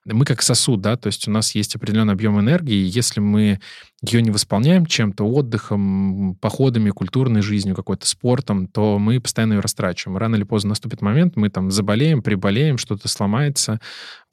мы 0.06 0.26
как 0.26 0.42
сосуд, 0.42 0.82
да, 0.82 0.98
то 0.98 1.08
есть 1.08 1.28
у 1.28 1.32
нас 1.32 1.54
есть 1.54 1.76
определенный 1.76 2.14
объем 2.14 2.40
энергии, 2.40 2.76
и 2.76 2.86
если 2.86 3.20
мы 3.20 3.60
ее 4.02 4.24
не 4.24 4.32
восполняем 4.32 4.88
чем-то, 4.88 5.24
отдыхом, 5.24 6.36
походами, 6.42 6.90
культурной 6.90 7.42
жизнью, 7.42 7.76
какой-то 7.76 8.08
спортом, 8.08 8.68
то 8.68 8.98
мы 8.98 9.20
постоянно 9.20 9.54
ее 9.54 9.60
растрачиваем. 9.60 10.18
Рано 10.18 10.36
или 10.36 10.44
поздно 10.44 10.70
наступит 10.70 11.02
момент, 11.02 11.36
мы 11.36 11.50
там 11.50 11.70
заболеем, 11.70 12.24
приболеем, 12.24 12.80
что-то 12.80 13.08
сломается. 13.08 13.80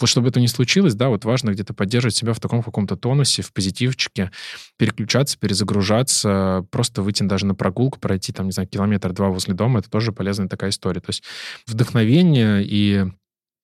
Вот 0.00 0.08
чтобы 0.08 0.28
это 0.28 0.40
не 0.40 0.48
случилось, 0.48 0.94
да, 0.94 1.10
вот 1.10 1.26
важно 1.26 1.50
где-то 1.50 1.74
поддерживать 1.74 2.16
себя 2.16 2.32
в 2.32 2.40
таком 2.40 2.62
каком-то 2.62 2.96
тонусе, 2.96 3.42
в 3.42 3.52
позитивчике, 3.52 4.30
переключаться, 4.78 5.38
перезагружаться, 5.38 6.64
просто 6.70 7.02
выйти 7.02 7.24
даже 7.24 7.44
на 7.44 7.54
прогулку, 7.54 7.98
пройти 7.98 8.32
там, 8.32 8.46
не 8.46 8.52
знаю, 8.52 8.68
километр-два 8.68 9.28
возле 9.28 9.52
дома, 9.52 9.80
это 9.80 9.90
тоже 9.90 10.12
полезная 10.12 10.48
такая 10.48 10.70
история. 10.70 11.00
То 11.00 11.10
есть 11.10 11.24
вдохновение 11.66 12.64
и 12.64 13.04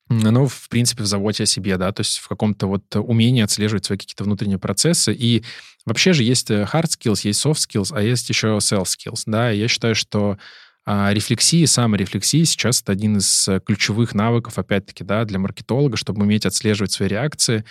оно, 0.08 0.46
в 0.46 0.68
принципе, 0.68 1.02
в 1.02 1.06
заботе 1.06 1.44
о 1.44 1.46
себе, 1.46 1.76
да, 1.78 1.90
то 1.92 2.00
есть 2.00 2.18
в 2.18 2.28
каком-то 2.28 2.66
вот 2.66 2.84
умении 2.96 3.42
отслеживать 3.42 3.86
свои 3.86 3.98
какие-то 3.98 4.24
внутренние 4.24 4.58
процессы. 4.58 5.14
И 5.14 5.44
вообще 5.86 6.12
же 6.12 6.22
есть 6.22 6.50
э, 6.50 6.66
hard 6.70 6.88
skills, 6.88 7.20
есть 7.22 7.44
soft 7.44 7.58
skills, 7.66 7.90
а 7.92 8.02
есть 8.02 8.28
еще 8.28 8.58
self 8.58 8.84
skills, 8.84 9.22
да, 9.26 9.52
и 9.52 9.58
я 9.58 9.68
считаю, 9.68 9.94
что 9.94 10.38
а 10.86 11.12
рефлексия, 11.12 11.66
саморефлексия 11.66 12.44
сейчас 12.44 12.82
это 12.82 12.92
один 12.92 13.16
из 13.16 13.48
э, 13.48 13.60
ключевых 13.64 14.14
навыков, 14.14 14.58
опять-таки, 14.58 15.02
да, 15.04 15.24
для 15.24 15.38
маркетолога, 15.38 15.96
чтобы 15.96 16.22
уметь 16.22 16.46
отслеживать 16.46 16.92
свои 16.92 17.08
реакции, 17.08 17.64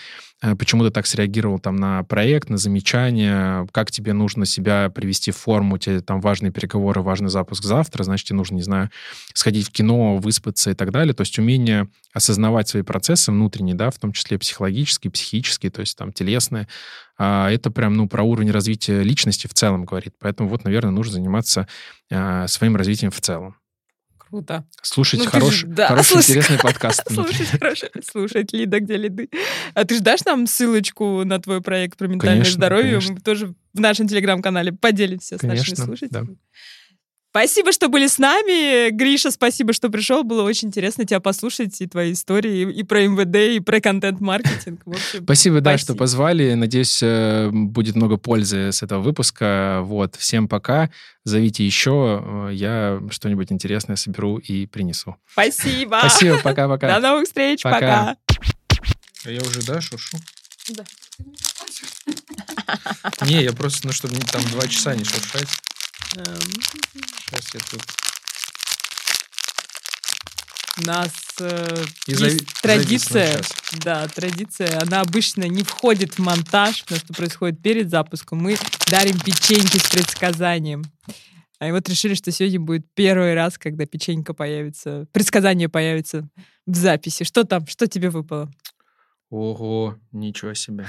Э, 0.43 0.56
почему 0.56 0.84
ты 0.84 0.91
так 0.91 1.08
среагировал 1.08 1.58
там 1.58 1.78
на 1.78 2.04
проект, 2.04 2.49
на 2.49 2.58
замечание, 2.58 3.65
как 3.71 3.91
тебе 3.91 4.12
нужно 4.12 4.45
себя 4.45 4.89
привести 4.89 5.32
в 5.32 5.38
форму, 5.38 5.78
тебе 5.78 6.02
там 6.02 6.19
важные 6.19 6.52
переговоры, 6.52 7.02
важный 7.02 7.30
запуск 7.30 7.63
завтра, 7.63 8.04
значит, 8.04 8.28
тебе 8.28 8.38
нужно, 8.38 8.56
не 8.56 8.62
знаю, 8.62 8.89
сходить 9.34 9.69
в 9.69 9.71
кино, 9.71 10.17
выспаться 10.17 10.71
и 10.71 10.73
так 10.73 10.91
далее. 10.91 11.13
То 11.13 11.21
есть 11.21 11.39
умение 11.39 11.88
осознавать 12.13 12.67
свои 12.67 12.84
процессы 12.84 13.32
внутренние, 13.32 13.76
да, 13.76 13.89
в 13.89 13.97
том 13.97 14.12
числе 14.12 14.38
психологические, 14.38 15.12
психические, 15.12 15.71
то 15.71 15.80
есть 15.80 15.97
там 15.97 16.12
телесные, 16.12 16.67
а 17.17 17.52
это 17.52 17.71
прям, 17.71 17.93
ну, 17.95 18.08
про 18.08 18.23
уровень 18.23 18.52
развития 18.52 19.04
личности 19.04 19.47
в 19.47 19.54
целом 19.54 19.86
говорит. 19.86 20.15
Поэтому 20.19 20.49
вот, 20.49 20.63
наверное, 20.63 20.91
нужно 20.91 21.13
заниматься 21.13 21.67
а, 22.12 22.47
своим 22.47 22.76
развитием 22.76 23.12
в 23.12 23.21
целом. 23.21 23.56
Круто. 24.17 24.65
Слушать 24.82 25.19
ну, 25.19 25.30
хорош, 25.30 25.54
ж, 25.54 25.63
да, 25.67 25.89
хороший, 25.89 26.13
слушай, 26.13 26.32
интересный 26.32 26.58
подкаст. 26.58 27.04
Слушать 27.13 27.49
хороший, 27.49 27.89
слушать 28.04 28.52
Лида, 28.52 28.80
где 28.80 28.97
лиды. 28.97 29.30
А 29.76 29.86
ты 29.86 29.97
ждашь 29.97 30.26
нам 30.26 30.47
ссылочку 30.47 31.23
на 31.23 31.39
твой 31.39 31.62
проект 31.62 31.99
про 31.99 32.08
ментальное 32.08 32.38
конечно, 32.38 32.58
здоровье? 32.58 32.93
Конечно. 32.93 33.13
Мы 33.13 33.19
тоже 33.19 33.54
в 33.73 33.80
нашем 33.80 34.08
телеграм-канале 34.08 34.71
поделимся 34.71 35.38
конечно, 35.38 35.63
с 35.63 35.69
нашими 35.69 35.86
слушателями. 35.86 36.26
Да. 36.26 36.34
Спасибо, 37.34 37.72
что 37.72 37.89
были 37.89 38.06
с 38.06 38.19
нами. 38.19 38.91
Гриша, 38.91 39.32
спасибо, 39.32 39.74
что 39.74 39.89
пришел. 39.89 40.24
Было 40.24 40.43
очень 40.43 40.67
интересно 40.67 41.04
тебя 41.04 41.19
послушать 41.19 41.82
и 41.82 41.88
твои 41.88 42.13
истории 42.13 42.72
и 42.72 42.84
про 42.84 43.08
МВД, 43.08 43.56
и 43.56 43.60
про 43.60 43.82
контент-маркетинг. 43.82 44.82
спасибо, 45.24 45.60
да, 45.60 45.80
что 45.80 45.96
позвали. 45.96 46.54
Надеюсь, 46.54 47.02
э, 47.02 47.50
будет 47.52 47.96
много 47.96 48.17
пользы 48.17 48.72
с 48.72 48.84
этого 48.84 49.02
выпуска. 49.02 49.80
Вот, 49.82 50.15
всем 50.15 50.48
пока. 50.48 50.91
Зовите 51.24 51.65
еще. 51.65 52.24
Э, 52.24 52.50
я 52.54 53.02
что-нибудь 53.10 53.52
интересное 53.52 53.96
соберу 53.96 54.38
и 54.38 54.67
принесу. 54.67 55.15
Спасибо. 55.32 56.02
Спасибо, 56.02 56.38
пока-пока. 56.38 56.93
До 56.93 57.00
новых 57.02 57.26
встреч, 57.26 57.63
пока. 57.63 57.80
пока. 57.80 58.17
А 59.26 59.32
я 59.32 59.41
уже, 59.41 59.63
да, 59.63 59.82
шушу? 59.82 60.17
Да. 60.69 60.86
Не, 63.26 63.41
я 63.41 63.54
просто, 63.54 63.88
ну, 63.88 63.91
чтобы 63.91 64.19
там 64.19 64.43
два 64.52 64.67
часа 64.67 64.96
не 64.96 65.04
шуршать. 65.04 65.48
Сейчас 66.13 67.54
я 67.54 67.60
тут... 67.71 67.82
У 70.76 70.82
нас 70.86 71.11
э, 71.39 71.86
есть 72.07 72.20
зави... 72.20 72.39
традиция, 72.61 73.41
да, 73.84 74.07
традиция, 74.07 74.82
она 74.82 75.01
обычно 75.01 75.43
не 75.43 75.64
входит 75.64 76.16
в 76.16 76.20
монтаж, 76.20 76.82
потому 76.82 76.99
что 76.99 77.14
происходит 77.14 77.61
перед 77.61 77.91
запуском. 77.91 78.39
Мы 78.39 78.57
дарим 78.89 79.20
печеньки 79.20 79.78
с 79.78 79.89
предсказанием. 79.89 80.84
А 81.59 81.72
вот 81.72 81.88
решили, 81.88 82.16
что 82.16 82.32
сегодня 82.32 82.59
будет 82.59 82.86
первый 82.95 83.36
раз, 83.36 83.59
когда 83.59 83.86
печенька 83.86 84.34
появится, 84.34 85.05
предсказание 85.11 85.70
появится 85.70 86.28
в 86.66 86.76
записи. 86.76 87.24
Что 87.24 87.43
там? 87.43 87.68
Что 87.68 87.88
тебе 87.88 88.09
выпало? 88.09 88.51
Ого, 89.30 89.97
ничего 90.11 90.55
себе. 90.55 90.88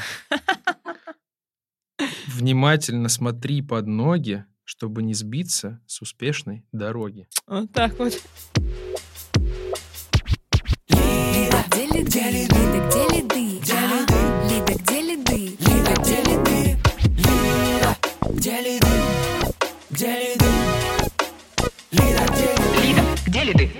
Внимательно 2.26 3.08
смотри 3.08 3.60
под 3.62 3.86
ноги, 3.86 4.44
чтобы 4.64 5.02
не 5.02 5.14
сбиться 5.14 5.80
с 5.86 6.00
успешной 6.02 6.64
дороги. 6.72 7.28
Вот 7.46 7.70
так 7.72 7.98
вот. 7.98 8.20
Лида, 10.88 11.64
где 11.68 11.86
лиды? 11.86 12.20
Лида, 12.20 12.80
где 12.88 13.06
лиды? 15.02 15.56
Лида, 15.60 15.94
где 16.00 16.22
лиды? 16.22 16.78
Лида. 17.16 17.96
Где 18.30 18.60
лиды? 18.60 18.86
Лида, 19.90 19.90
где 19.90 20.12
лиды? 20.18 20.50
Лида, 22.82 23.02
где 23.26 23.44
лиды? 23.44 23.70